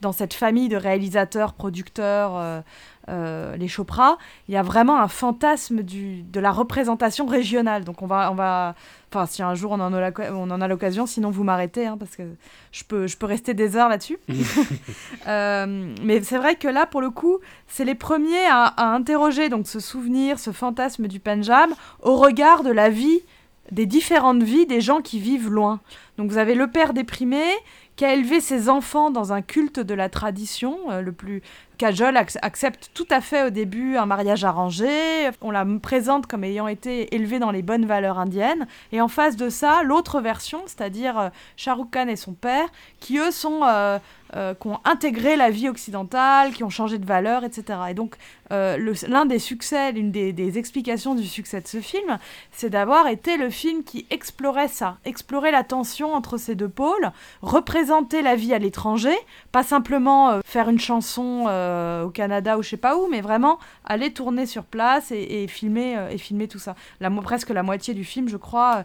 [0.00, 2.62] dans cette famille de réalisateurs, producteurs,
[3.08, 7.84] euh, les Chopra, il y a vraiment un fantasme du, de la représentation régionale.
[7.84, 8.74] Donc on va, on va,
[9.10, 11.86] enfin si un jour on en a, la- on en a l'occasion, sinon vous m'arrêtez,
[11.86, 12.22] hein, parce que
[12.72, 14.18] je peux, je peux rester des heures là-dessus.
[15.26, 17.38] Euh, mais c'est vrai que là, pour le coup,
[17.68, 21.70] c'est les premiers à, à interroger donc ce souvenir, ce fantasme du Punjab
[22.02, 23.20] au regard de la vie,
[23.70, 25.80] des différentes vies des gens qui vivent loin.
[26.16, 27.42] Donc vous avez le père déprimé
[27.96, 31.42] qui a élevé ses enfants dans un culte de la tradition, euh, le plus
[31.80, 36.44] Kajol ac- accepte tout à fait au début un mariage arrangé, on la présente comme
[36.44, 40.60] ayant été élevée dans les bonnes valeurs indiennes, et en face de ça, l'autre version,
[40.66, 42.68] c'est-à-dire euh, Shah Khan et son père,
[43.00, 43.62] qui eux sont,
[44.36, 47.80] euh, qui ont intégré la vie occidentale, qui ont changé de valeur, etc.
[47.90, 48.14] Et donc
[48.52, 52.18] euh, l'un des succès, l'une des, explications du succès de ce film,
[52.52, 57.10] c'est d'avoir été le film qui explorait ça, explorait la tension entre ces deux pôles,
[57.42, 59.16] représenter la vie à l'étranger,
[59.50, 61.46] pas simplement euh, faire une chanson
[62.04, 65.98] au Canada ou je sais pas où, mais vraiment aller tourner sur place et, filmer
[66.10, 66.76] et filmer tout ça.
[67.22, 68.84] Presque la moitié du film, je crois,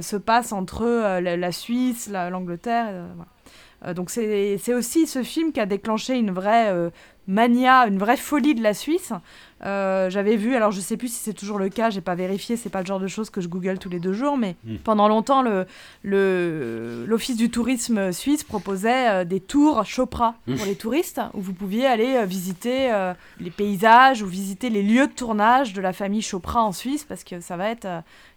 [0.00, 3.06] se passe entre la, Suisse, la- l'Angleterre.
[3.84, 6.90] Euh, donc c'est aussi ce film qui a déclenché une vraie euh,
[7.26, 9.12] mania, une vraie folie de la Suisse.
[9.64, 12.56] Euh, J'avais vu, alors je sais plus si c'est toujours le cas, j'ai pas vérifié,
[12.56, 14.76] c'est pas le genre de choses que je google tous les deux jours, mais Mm.
[14.84, 15.66] pendant longtemps, le,
[16.02, 21.52] le- l'Office du tourisme suisse proposait euh, des tours Chopra pour les touristes, où vous
[21.52, 22.90] pouviez aller euh, visiter
[23.38, 27.24] les paysages ou visiter les lieux de tournage de la famille Chopra en Suisse, parce
[27.24, 27.86] que ça va être...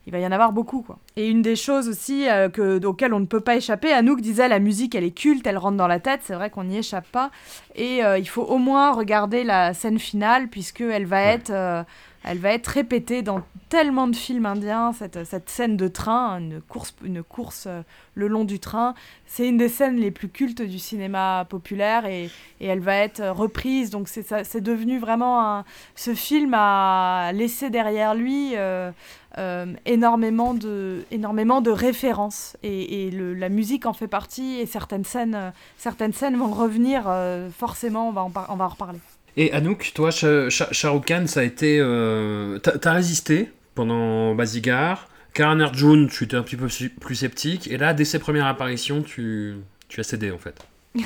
[0.05, 0.97] il va y en avoir beaucoup, quoi.
[1.15, 4.49] Et une des choses aussi euh, que, auxquelles on ne peut pas échapper, Anouk disait
[4.49, 7.07] la musique, elle est culte, elle rentre dans la tête, c'est vrai qu'on n'y échappe
[7.09, 7.31] pas.
[7.75, 11.83] Et euh, il faut au moins regarder la scène finale, puisqu'elle va, être, euh,
[12.23, 16.61] elle va être répétée dans tellement de films indiens, cette, cette scène de train, une
[16.61, 17.81] course, une course euh,
[18.13, 18.93] le long du train.
[19.25, 22.29] C'est une des scènes les plus cultes du cinéma populaire et,
[22.61, 23.89] et elle va être reprise.
[23.89, 25.65] Donc c'est devenu vraiment un...
[25.95, 28.51] Ce film a laissé derrière lui...
[28.55, 28.91] euh,
[29.39, 35.05] euh, énormément, de, énormément de références et, et la musique en fait partie et certaines
[35.05, 37.11] scènes, certaines scènes vont revenir
[37.57, 38.99] forcément, on va on va en reparler.
[39.37, 41.77] Et Anouk, toi, Shah Shah- Shah Rukh Khan, ça a été.
[41.79, 45.07] euh, T'as résisté pendant Bazigar.
[45.33, 46.67] Karan Arjun, tu étais un petit peu
[47.01, 47.67] plus sceptique.
[47.67, 49.55] Et là, dès ses premières apparitions, tu,
[49.87, 50.55] tu as cédé en fait.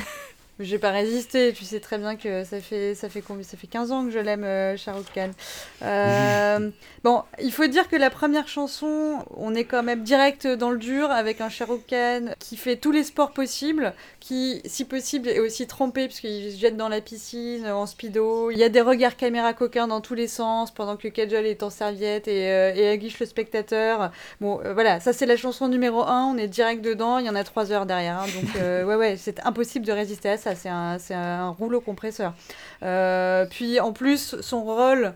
[0.60, 3.68] J'ai pas résisté, tu sais très bien que ça fait, ça fait combien Ça fait
[3.68, 5.30] 15 ans que je l'aime, euh, Shah Rukh Khan.
[5.82, 6.70] Euh,
[7.04, 10.78] bon, il faut dire que la première chanson, on est quand même direct dans le
[10.78, 15.28] dur avec un Shah Rukh Khan qui fait tous les sports possibles, qui, si possible,
[15.28, 18.50] est aussi trompé puisqu'il se jette dans la piscine en speedo.
[18.50, 21.62] Il y a des regards caméra coquins dans tous les sens pendant que Kajol est
[21.62, 24.10] en serviette et, euh, et aguiche le spectateur.
[24.40, 27.30] Bon, euh, voilà, ça c'est la chanson numéro 1, on est direct dedans, il y
[27.30, 28.18] en a 3 heures derrière.
[28.20, 30.54] hein, donc, euh, ouais, ouais, c'est impossible de résister à ça.
[30.54, 32.34] c'est un, c'est un rouleau compresseur.
[32.82, 35.14] Euh, puis en plus, son rôle,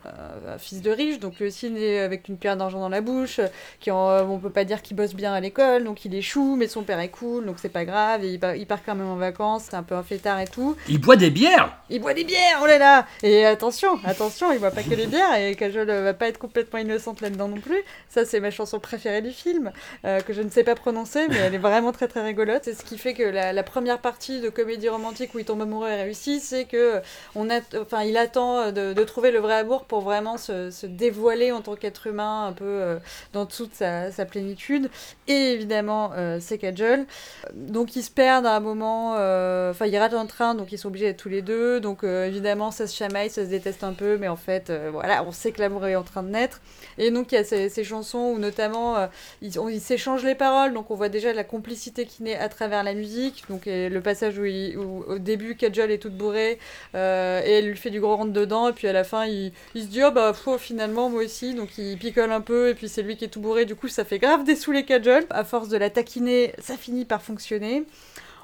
[0.58, 3.40] fils de riche, donc lui aussi né avec une pierre d'argent dans la bouche,
[3.80, 6.68] qui en- on peut pas dire qu'il bosse bien à l'école, donc il échoue, mais
[6.68, 9.01] son père est cool, donc c'est pas grave, et il, part- il part quand même
[9.02, 10.76] en vacances, c'est un peu un fêtard et tout.
[10.88, 14.58] Il boit des bières Il boit des bières, oh là là Et attention, attention, il
[14.58, 17.60] boit pas que les bières, et Kajol euh, va pas être complètement innocente là-dedans non
[17.60, 17.82] plus.
[18.08, 19.72] Ça, c'est ma chanson préférée du film,
[20.04, 22.62] euh, que je ne sais pas prononcer, mais elle est vraiment très très rigolote.
[22.64, 25.62] C'est ce qui fait que la, la première partie de comédie romantique où il tombe
[25.62, 27.00] amoureux est réussie, c'est que
[27.34, 30.86] on a, enfin, il attend de, de trouver le vrai amour pour vraiment se, se
[30.86, 32.98] dévoiler en tant qu'être humain, un peu euh,
[33.32, 34.90] dans toute sa, sa plénitude.
[35.28, 37.06] Et évidemment, euh, c'est Kajol.
[37.54, 40.78] Donc ils se perdent à un moment, euh, enfin ils ratent un train, donc ils
[40.78, 41.80] sont obligés d'être tous les deux.
[41.80, 44.90] Donc euh, évidemment ça se chamaille, ça se déteste un peu, mais en fait euh,
[44.92, 46.60] voilà, on sait que l'amour est en train de naître.
[46.98, 49.08] Et donc il y a ces, chansons où notamment
[49.40, 52.82] ils ils s'échangent les paroles, donc on voit déjà la complicité qui naît à travers
[52.84, 53.44] la musique.
[53.48, 56.58] Donc le passage où, au début Kajol est toute bourrée
[56.94, 59.86] et elle lui fait du gros rentre dedans, et puis à la fin il, se
[59.86, 63.02] dit oh bah pff, finalement moi aussi, donc il picole un peu, et puis c'est
[63.02, 65.24] lui qui est tout bourré, du coup ça fait grave dessouler Kajol.
[65.30, 67.84] À force de la taquiner, ça finit par fonctionner.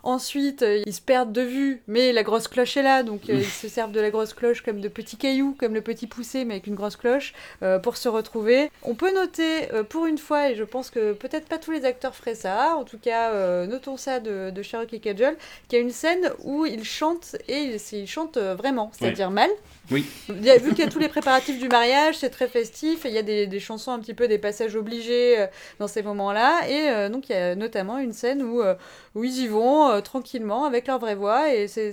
[0.08, 3.34] Ensuite, euh, ils se perdent de vue, mais la grosse cloche est là, donc euh,
[3.34, 6.46] ils se servent de la grosse cloche comme de petits cailloux, comme le petit poussé,
[6.46, 8.70] mais avec une grosse cloche, euh, pour se retrouver.
[8.84, 12.14] On peut noter, pour une fois, et je pense que peut-être pas tous les acteurs
[12.14, 15.36] feraient ça, en tout cas, notons ça de, de Sherlock et Kajol,
[15.68, 19.50] qu'il y a une scène où ils chantent, et ils, ils chantent vraiment, c'est-à-dire mal.
[19.90, 20.04] Oui.
[20.28, 23.18] Vu qu'il y a tous les préparatifs du mariage, c'est très festif, et il y
[23.18, 25.46] a des, des chansons un petit peu, des passages obligés euh,
[25.78, 28.74] dans ces moments-là, et euh, donc il y a notamment une scène où, euh,
[29.14, 31.92] où ils y vont tranquillement avec leur vraie voix, et c'est-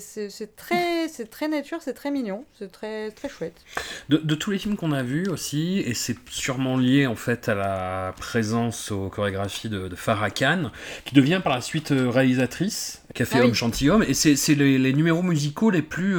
[0.58, 3.56] très, nature, c'est très mignon, c'est très, très chouette.
[4.10, 7.48] De, de tous les films qu'on a vus aussi, et c'est sûrement lié en fait
[7.48, 10.72] à la présence aux chorégraphies de, de Farah Khan,
[11.06, 13.46] qui devient par la suite réalisatrice, fait Ah oui.
[13.48, 16.16] Homme Gentilhomme, et c'est les, les numéros musicaux les plus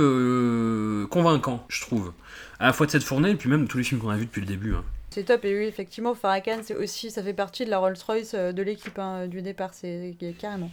[1.08, 2.12] convaincants, je trouve.
[2.58, 4.26] À la fois de cette fournée, et puis même tous les films qu'on a vus
[4.26, 4.74] depuis le début.
[4.74, 4.84] hein.
[5.16, 8.52] C'est top, et oui, effectivement, Farrakhan, c'est aussi, ça fait partie de la Rolls-Royce euh,
[8.52, 10.70] de l'équipe hein, du départ, c'est carrément.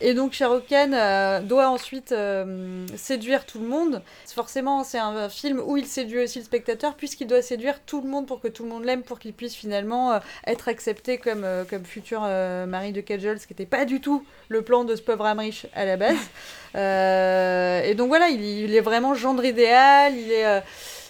[0.00, 4.02] Et donc, Shahrukh Khan euh, doit ensuite euh, séduire tout le monde.
[4.26, 8.00] Forcément, c'est un, un film où il séduit aussi le spectateur, puisqu'il doit séduire tout
[8.00, 10.18] le monde pour que tout le monde l'aime, pour qu'il puisse finalement euh,
[10.48, 14.62] être accepté comme, comme futur mari de Kajol, ce qui n'était pas du tout le
[14.62, 16.16] plan de ce pauvre âme riche à la base.
[16.74, 20.62] Et donc voilà, il, il est vraiment gendre idéal, il est...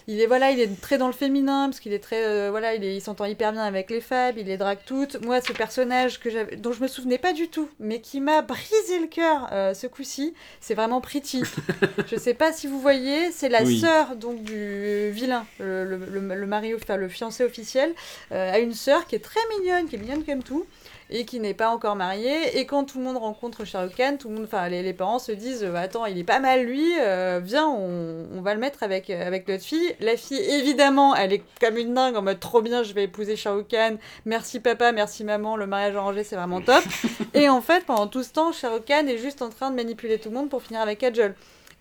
[0.08, 2.74] il est voilà, il est très dans le féminin parce qu'il est très euh, voilà,
[2.74, 5.20] il, est- il s'entend hyper bien avec les femmes, il les drague toutes.
[5.24, 8.42] Moi, ce personnage que j'avais, dont je me souvenais pas du tout, mais qui m'a
[8.42, 11.42] brisé le cœur euh, ce coup-ci, c'est vraiment Pretty.
[12.10, 13.80] je sais pas si vous voyez, c'est la Oui.
[13.80, 17.92] sœur donc du vilain, le, le, le- le mari, enfin le fiancé officiel,
[18.32, 20.66] euh, a une sœur qui est très mignonne, qui est mignonne comme tout.
[21.08, 22.58] Et qui n'est pas encore mariée.
[22.58, 25.32] Et quand tout le monde rencontre Khan, tout le monde, enfin les, les parents se
[25.32, 28.82] disent euh, attends il est pas mal lui, euh, viens on, on va le mettre
[28.82, 29.94] avec euh, avec notre fille.
[30.00, 33.36] La fille évidemment elle est comme une dingue en mode trop bien je vais épouser
[33.36, 33.96] Khan.
[34.24, 36.82] Merci papa, merci maman, le mariage arrangé c'est vraiment top.
[37.34, 40.30] et en fait pendant tout ce temps Khan est juste en train de manipuler tout
[40.30, 41.34] le monde pour finir avec Kajol.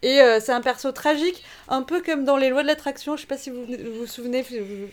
[0.06, 3.16] Et euh, c'est un perso tragique, un peu comme dans Les Lois de l'attraction.
[3.16, 4.44] Je sais pas si vous vous vous souvenez,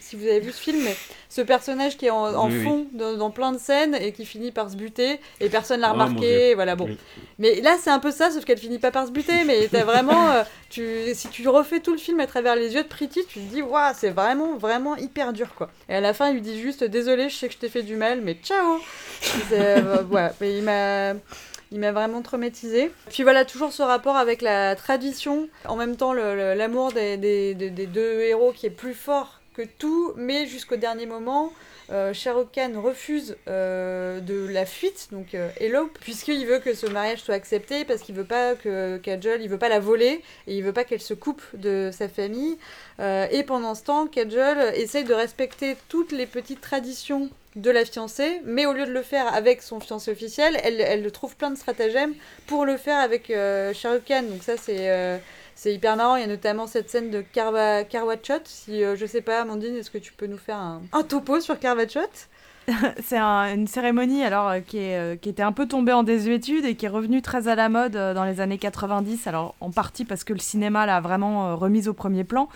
[0.00, 0.96] si vous- avez vu ce film, mais
[1.28, 2.64] ce personnage qui est en, en Oui, oui.
[2.64, 5.90] fond dans, dans plein de scènes et qui finit par se buter et personne l'a
[5.90, 6.54] Oh, remarqué.
[6.54, 6.86] Voilà, bon.
[6.86, 6.96] Oui.
[7.38, 9.44] Mais là, c'est un peu ça, sauf qu'elle finit pas par se buter.
[9.44, 10.82] Mais t'as vraiment, euh, tu,
[11.12, 13.60] si tu refais tout le film à travers les yeux de Pretty, tu te dis,
[13.60, 15.68] waouh, c'est vraiment, vraiment hyper dur, quoi.
[15.90, 17.82] Et à la fin, il lui dit juste, désolé, je sais que je t'ai fait
[17.82, 18.80] du mal, mais ciao.
[19.52, 21.12] Euh, voilà, mais il m'a.
[21.72, 22.92] Il m'a vraiment traumatisé.
[23.08, 28.52] Puis voilà, toujours ce rapport avec la tradition, en même temps l'amour des, deux héros
[28.52, 31.52] qui est plus fort que tout, mais jusqu'au dernier moment,
[31.90, 32.12] euh,
[32.76, 35.50] refuse euh, de la fuite, donc euh,
[36.00, 39.58] puisqu'il veut que ce mariage soit accepté, parce qu'il veut pas que Kajol, il veut
[39.58, 42.58] pas la voler, et il veut pas qu'elle se coupe de sa famille.
[43.00, 47.84] Euh, et pendant ce temps, Kajol essaye de respecter toutes les petites traditions de la
[47.84, 51.50] fiancée, mais au lieu de le faire avec son fiancé officiel, elle, elle trouve plein
[51.50, 52.14] de stratagèmes
[52.46, 53.72] pour le faire avec euh.
[53.72, 55.18] Donc ça, c'est euh,
[55.55, 56.16] c'est hyper marrant.
[56.16, 58.42] Il y a notamment cette scène de Karwa, Karwachot.
[58.44, 61.59] Si, euh, je sais pas, Amandine, est-ce que tu peux nous faire un, topo sur
[61.59, 62.00] Karwachot
[63.02, 66.02] C'est un- une cérémonie alors euh, qui, est, euh, qui était un peu tombée en
[66.02, 69.26] désuétude et qui est revenue très à la mode euh, dans les années 90.
[69.26, 72.48] Alors en partie parce que le cinéma l'a vraiment remise au premier plan.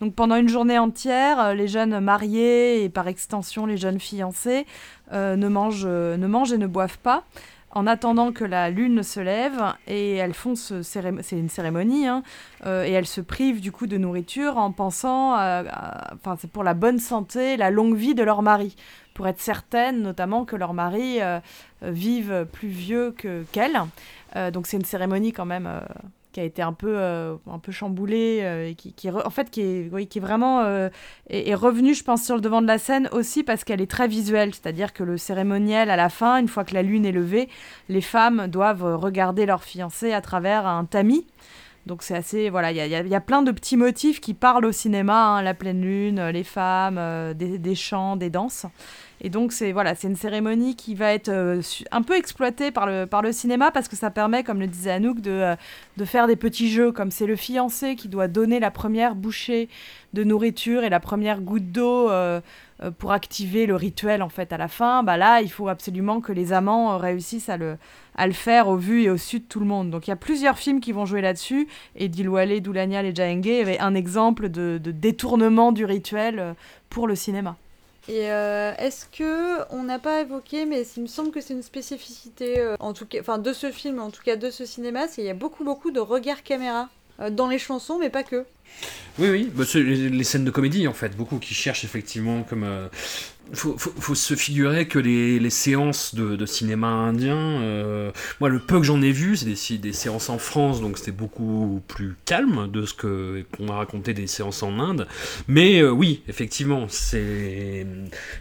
[0.00, 4.66] Donc pendant une journée entière, les jeunes mariés et par extension les jeunes fiancés
[5.12, 7.24] ne, mangent, ne mangent et ne boivent pas.
[7.70, 11.02] En attendant que la lune se lève, et elles font ce c'est
[11.36, 12.22] une cérémonie, hein,
[12.64, 17.00] et elles se privent du coup de nourriture en pensant, enfin c'est pour la bonne
[17.00, 18.76] santé, la longue vie de leur mari
[19.14, 21.40] pour être certaines notamment que leur mari euh,
[21.82, 23.80] vive plus vieux que qu'elles.
[24.36, 25.80] Euh, donc c'est une cérémonie quand même euh,
[26.34, 29.50] qui a été un peu, euh, un peu chamboulé, euh, et qui, qui en fait,
[29.50, 30.88] qui est, oui, qui est vraiment euh,
[31.30, 33.90] est, est revenue, je pense, sur le devant de la scène aussi parce qu'elle est
[33.90, 34.52] très visuelle.
[34.52, 37.48] C'est-à-dire que le cérémoniel, à la fin, une fois que la lune est levée,
[37.88, 41.24] les femmes doivent regarder leur fiancé à travers un tamis.
[41.86, 44.20] Donc c'est assez, voilà, il y a, y a- y a plein de petits motifs
[44.20, 48.16] qui parlent au cinéma, hein, la pleine lune, euh, les femmes, euh, des, des chants,
[48.16, 48.64] des danses.
[49.20, 51.60] Et donc c'est voilà, c'est une cérémonie qui va être euh,
[51.92, 54.92] un peu exploitée par le, par le cinéma parce que ça permet, comme le disait
[54.92, 55.54] Anouk, de,
[55.98, 59.68] de faire des petits jeux, comme c'est le fiancé qui doit donner la première bouchée
[60.14, 62.08] de nourriture et la première goutte d'eau
[62.98, 65.02] pour activer le rituel en fait à la fin.
[65.02, 67.76] Bah là, il faut absolument que les amants euh, réussissent à le,
[68.16, 69.90] à le faire au vu et au su de tout le monde.
[69.90, 73.46] Donc il y a plusieurs films qui vont jouer là-dessus et Dilwale, Doulanial et Jahenge
[73.46, 76.52] avait un exemple de, de détournement du rituel euh,
[76.90, 77.56] pour le cinéma.
[78.06, 81.62] Et euh, est-ce que on n'a pas évoqué, mais il me semble que c'est une
[81.62, 85.08] spécificité, euh, en tout cas, enfin de ce film, en tout cas de ce cinéma,
[85.08, 88.22] c'est qu'il y a beaucoup beaucoup de regards caméra euh, dans les chansons, mais pas
[88.22, 88.44] que.
[89.18, 92.64] Oui, oui, bah, les scènes de comédie en fait, beaucoup qui cherchent effectivement comme.
[92.64, 92.88] euh,
[93.52, 98.84] faut, faut, se figurer que les, séances de, cinéma indien, euh, moi le peu que
[98.84, 102.84] j'en ai vu, c'est des, des séances en France, donc c'était beaucoup plus calme de
[102.84, 105.06] ce qu'on m'a raconté des séances en Inde.
[105.46, 107.86] Mais euh, oui, effectivement, c'est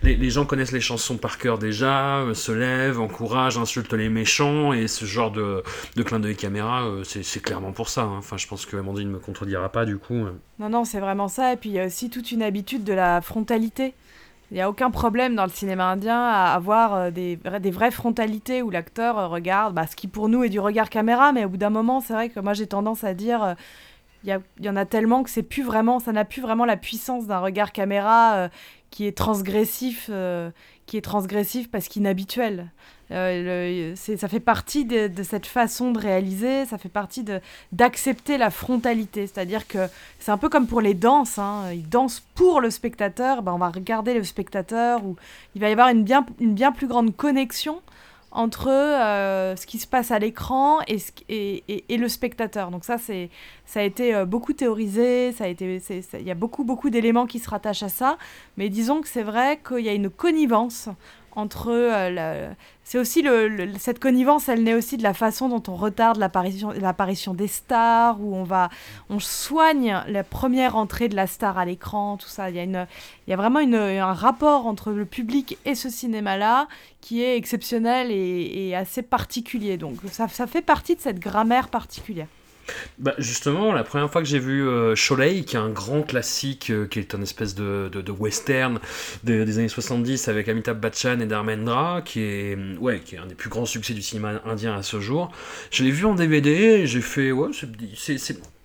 [0.04, 4.74] les, gens connaissent les chansons par cœur déjà, euh, se lèvent, encouragent, insultent les méchants,
[4.74, 5.64] et ce genre de,
[6.04, 8.04] clin d'œil caméra, c'est clairement pour ça.
[8.04, 8.18] hein.
[8.18, 10.26] Enfin, je pense que Amandine ne me contredira pas du coup.
[10.60, 11.54] Non, non, c'est vraiment ça.
[11.54, 13.93] Et puis il y a aussi toute une habitude de la frontalité.
[14.54, 17.89] Il n'y a aucun problème dans le cinéma indien à avoir euh, des, des vraies
[17.89, 21.43] frontalités où l'acteur euh, regarde bah, ce qui pour nous est du regard caméra, mais
[21.43, 23.54] au bout d'un moment, c'est vrai que moi j'ai tendance à dire euh,
[24.24, 27.26] il y, en a tellement que c'est plus vraiment, ça n'a plus vraiment la puissance
[27.26, 28.47] d'un regard caméra
[28.89, 30.10] qui est transgressif,
[30.86, 32.72] qui est transgressif parce qu'inhabituel.
[33.14, 37.24] Euh, ça fait partie de, cette façon de réaliser, ça fait partie
[37.72, 39.88] d'accepter la frontalité, c'est-à-dire que
[40.20, 41.72] c'est un peu comme pour les danses, hein.
[41.72, 45.16] ils dansent pour le spectateur, ben on va regarder le spectateur, ou
[45.53, 47.82] il va y avoir une bien, plus grande connexion
[48.32, 52.72] entre euh, ce qui se passe à l'écran et, le spectateur.
[52.72, 57.47] Donc ça, ça a été euh, beaucoup théorisé, il y a beaucoup d'éléments qui se
[57.47, 58.18] rattachent à ça,
[58.57, 60.89] mais disons que c'est vrai qu'il y a une connivence
[61.36, 62.53] entre euh,
[62.84, 66.71] c'est aussi le, cette connivence elle naît aussi de la façon dont on retarde l'apparition
[66.71, 68.69] l'apparition des stars où on va
[69.09, 72.49] on soigne la première entrée de la star à l'écran tout ça.
[72.49, 72.88] Il y a une
[73.27, 76.67] il y a vraiment une, un rapport entre le public et ce cinéma là
[77.01, 79.77] qui est exceptionnel et, et assez particulier.
[79.77, 82.27] Donc ça, ça fait partie de cette grammaire particulière
[82.97, 84.95] Bah justement, la première fois que j'ai vu euh,
[85.43, 88.80] qui est un grand classique, euh, qui est une espèce de, western
[89.24, 93.26] de- des années 70 avec Amitabh Bachchan et Dharmendra, qui est, ouais, qui est un
[93.28, 95.32] des plus grands succès du cinéma indien à ce jour.
[95.72, 97.32] Je l'ai vu en DVD et j'ai fait,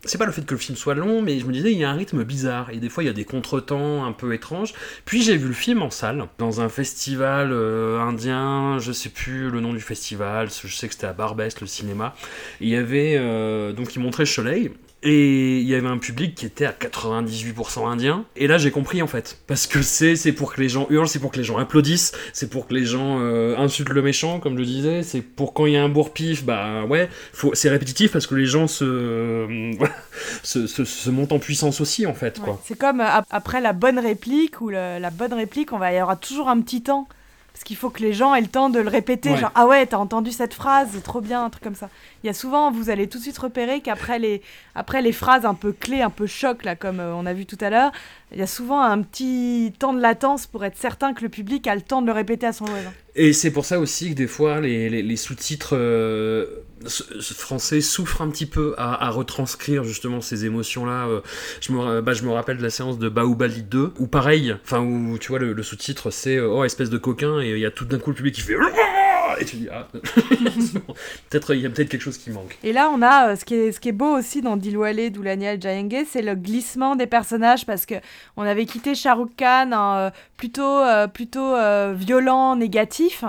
[0.04, 0.18] c'est...
[0.18, 1.90] pas le fait que le film soit long, mais je me disais, il y a
[1.90, 4.74] un rythme bizarre, et des fois il y a des contretemps un peu étranges.
[5.04, 9.50] Puis j'ai vu le film en salle, dans un festival euh, indien, je sais plus
[9.50, 12.14] le nom du festival, je sais que c'était à Barbès, le cinéma.
[12.60, 14.72] Il y avait, euh, donc il montrait Soleil,
[15.02, 18.24] et il y avait un public qui était à 98% indien.
[18.36, 19.38] Et là, j'ai compris en fait.
[19.46, 22.12] Parce que c'est c'est pour que les gens hurlent, c'est pour que les gens applaudissent,
[22.32, 25.02] c'est pour que les gens euh, insultent le méchant, comme je disais.
[25.02, 28.34] C'est pour quand il y a un bourre-pif, bah ouais, faut- c'est répétitif parce que
[28.34, 29.70] les gens se, euh,
[30.42, 32.40] se, se, se montent en puissance aussi en fait.
[32.40, 32.60] Quoi.
[32.64, 35.92] C'est comme euh, ap- après la bonne réplique ou le- la bonne réplique, on va,
[35.92, 37.08] il y aura toujours un petit temps.
[37.58, 39.30] Parce qu'il faut que les gens aient le temps de le répéter.
[39.30, 39.36] Ouais.
[39.36, 41.88] Genre, ah ouais, t'as entendu cette phrase, c'est trop bien, un truc comme ça.
[42.22, 44.42] Il y a souvent, vous allez tout de suite repérer qu'après les,
[44.76, 47.46] après les phrases un peu clés, un peu choc, là, comme euh, on a vu
[47.46, 47.90] tout à l'heure,
[48.30, 51.66] il y a souvent un petit temps de latence pour être certain que le public
[51.66, 52.92] a le temps de le répéter à son voisin.
[53.16, 56.46] Et c'est pour ça aussi que des fois les, les- les sous-titres euh,
[56.86, 61.08] français souffrent un petit peu à, retranscrire justement ces émotions-là.
[61.08, 61.20] euh.
[61.60, 64.54] Je, me, ra- bah, je me rappelle de la séance de Baobali 2, où pareil,
[64.64, 67.66] enfin où tu vois le, sous-titre c'est euh, oh espèce de coquin et il y
[67.66, 68.56] a tout d'un coup le public qui fait
[69.40, 69.86] et tu dis ah
[71.30, 72.58] peut-être il y a peut-être quelque chose qui manque.
[72.62, 76.22] Et là, on a euh, ce, qui est, beau aussi dans Dilwale, Doulanial, Jayenge, c'est
[76.22, 77.94] le glissement des personnages parce que
[78.36, 83.24] on avait quitté Shah Rukh Khan euh, plutôt, euh, plutôt euh, violent, négatif.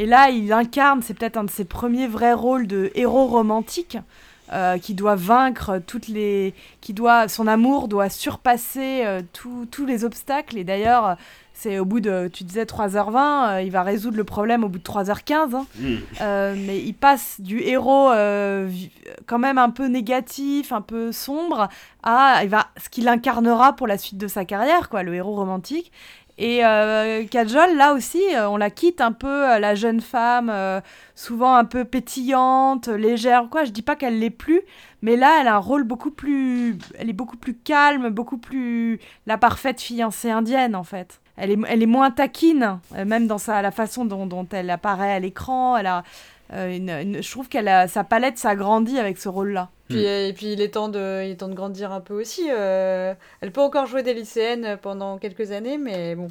[0.00, 3.98] Et là, il incarne, c'est peut-être un de ses premiers vrais rôles de héros romantique.
[4.52, 9.86] euh, qui doit vaincre toutes les qui doit son amour doit surpasser euh, tous- tous
[9.86, 11.16] les obstacles et d'ailleurs
[11.54, 14.78] c'est au bout de tu disais 3h20 euh, il va résoudre le problème au bout
[14.78, 15.66] de 3h15 hein.
[16.20, 18.10] Euh, mais il passe du héros
[19.26, 21.68] quand même un peu négatif, un peu sombre,
[22.02, 25.36] à il va, ce qu'il incarnera pour la suite de sa carrière, quoi, le héros
[25.36, 25.92] romantique.
[26.42, 30.48] Et euh, Kajol, là aussi, euh, on la quitte un peu, euh, la jeune femme,
[30.48, 30.80] euh,
[31.14, 33.64] souvent un peu pétillante, légère, quoi.
[33.64, 34.62] Je dis pas qu'elle l'est plus,
[35.02, 36.78] mais là, elle a un rôle beaucoup plus.
[36.98, 39.00] Elle est beaucoup plus calme, beaucoup plus.
[39.26, 41.20] La parfaite fiancée indienne, en fait.
[41.36, 45.12] Elle est, elle est moins taquine, euh, même dans sa, la façon dont, elle apparaît
[45.12, 45.76] à l'écran.
[45.76, 46.04] Elle a.
[46.54, 49.68] euh, je trouve qu'elle sa palette s'agrandit avec ce rôle-là.
[49.90, 52.46] Puis, et puis il est temps de, il est temps de grandir un peu aussi.
[52.50, 56.28] euh, elle peut encore jouer des lycéennes pendant quelques années, mais bon.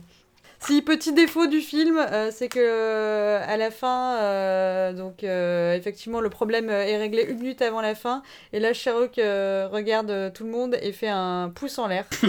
[0.62, 5.74] Si petit défaut du film, euh, c'est que euh, à la fin, euh, donc euh,
[5.74, 9.70] effectivement le problème euh, est réglé une minute avant la fin, et là Sherlock euh,
[9.72, 12.06] regarde euh, tout le monde et fait un pouce en l'air.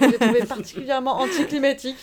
[0.00, 1.98] J'ai trouvé particulièrement anticlimatique.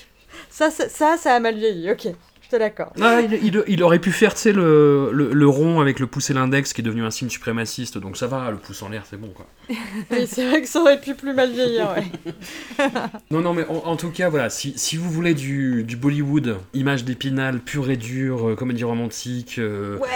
[0.50, 1.90] Ça, ça, ça, ça a mal vieilli.
[1.90, 2.08] Ok,
[2.52, 2.92] te l'accorde.
[3.02, 6.34] Ah, il, il- il aurait pu faire, le, le, le rond avec le pouce et
[6.34, 9.18] l'index qui est devenu un signe suprémaciste, donc ça va, le pouce en l'air, c'est
[9.20, 9.48] bon, quoi.
[10.12, 11.94] Oui, c'est vrai que ça aurait pu plus mal vieillir.
[11.96, 12.86] Ouais.
[13.32, 16.58] Non, non, mais en, en tout cas, voilà, si, si vous voulez du, du Bollywood,
[16.74, 20.08] image d'épinal, pure et dure, euh, comédie romantique, euh, ouais.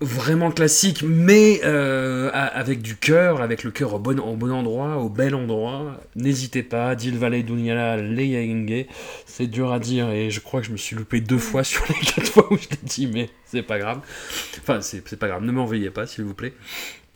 [0.00, 5.34] Vraiment classique, mais euh, avec du cœur, avec le cœur au bon, endroit, au bel
[5.34, 8.86] endroit, n'hésitez pas, Dil Valet Dunyala Leyaenge,
[9.26, 11.84] c'est dur à dire, et je crois que je me suis loupé deux fois sur
[11.88, 14.00] les quatre fois où je l'ai dit, mais c'est pas grave.
[14.60, 16.52] Enfin, c'est c'est pas grave, ne m'en veuillez pas, s'il vous plaît.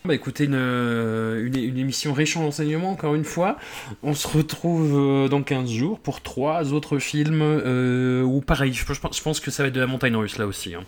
[0.05, 3.57] Bah écoutez, une, euh, une, une émission riche en enseignements, encore une fois.
[4.03, 8.85] On se retrouve euh, dans 15 jours pour trois autres films, euh, ou pareil, je,
[8.85, 10.75] pense- je pense que ça va être de la montagne russe là aussi.
[10.75, 10.83] hein.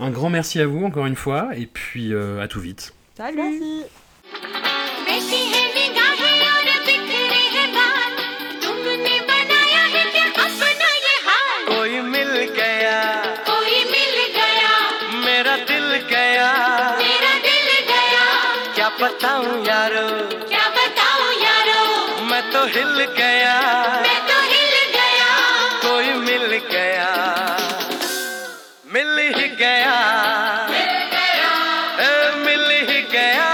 [0.00, 2.92] Un grand merci à vous, encore une fois, et puis euh, à tout vite.
[3.16, 3.82] Salut Merci.
[19.86, 22.22] यारो। क्या बताऊँ यारो?
[22.22, 23.54] मैं तो हिल गया।
[24.02, 25.28] मैं तो हिल गया।
[25.80, 27.10] कोई मिल गया।
[28.92, 29.94] मिल ही गया।
[32.00, 33.46] ए, मिल ही गया।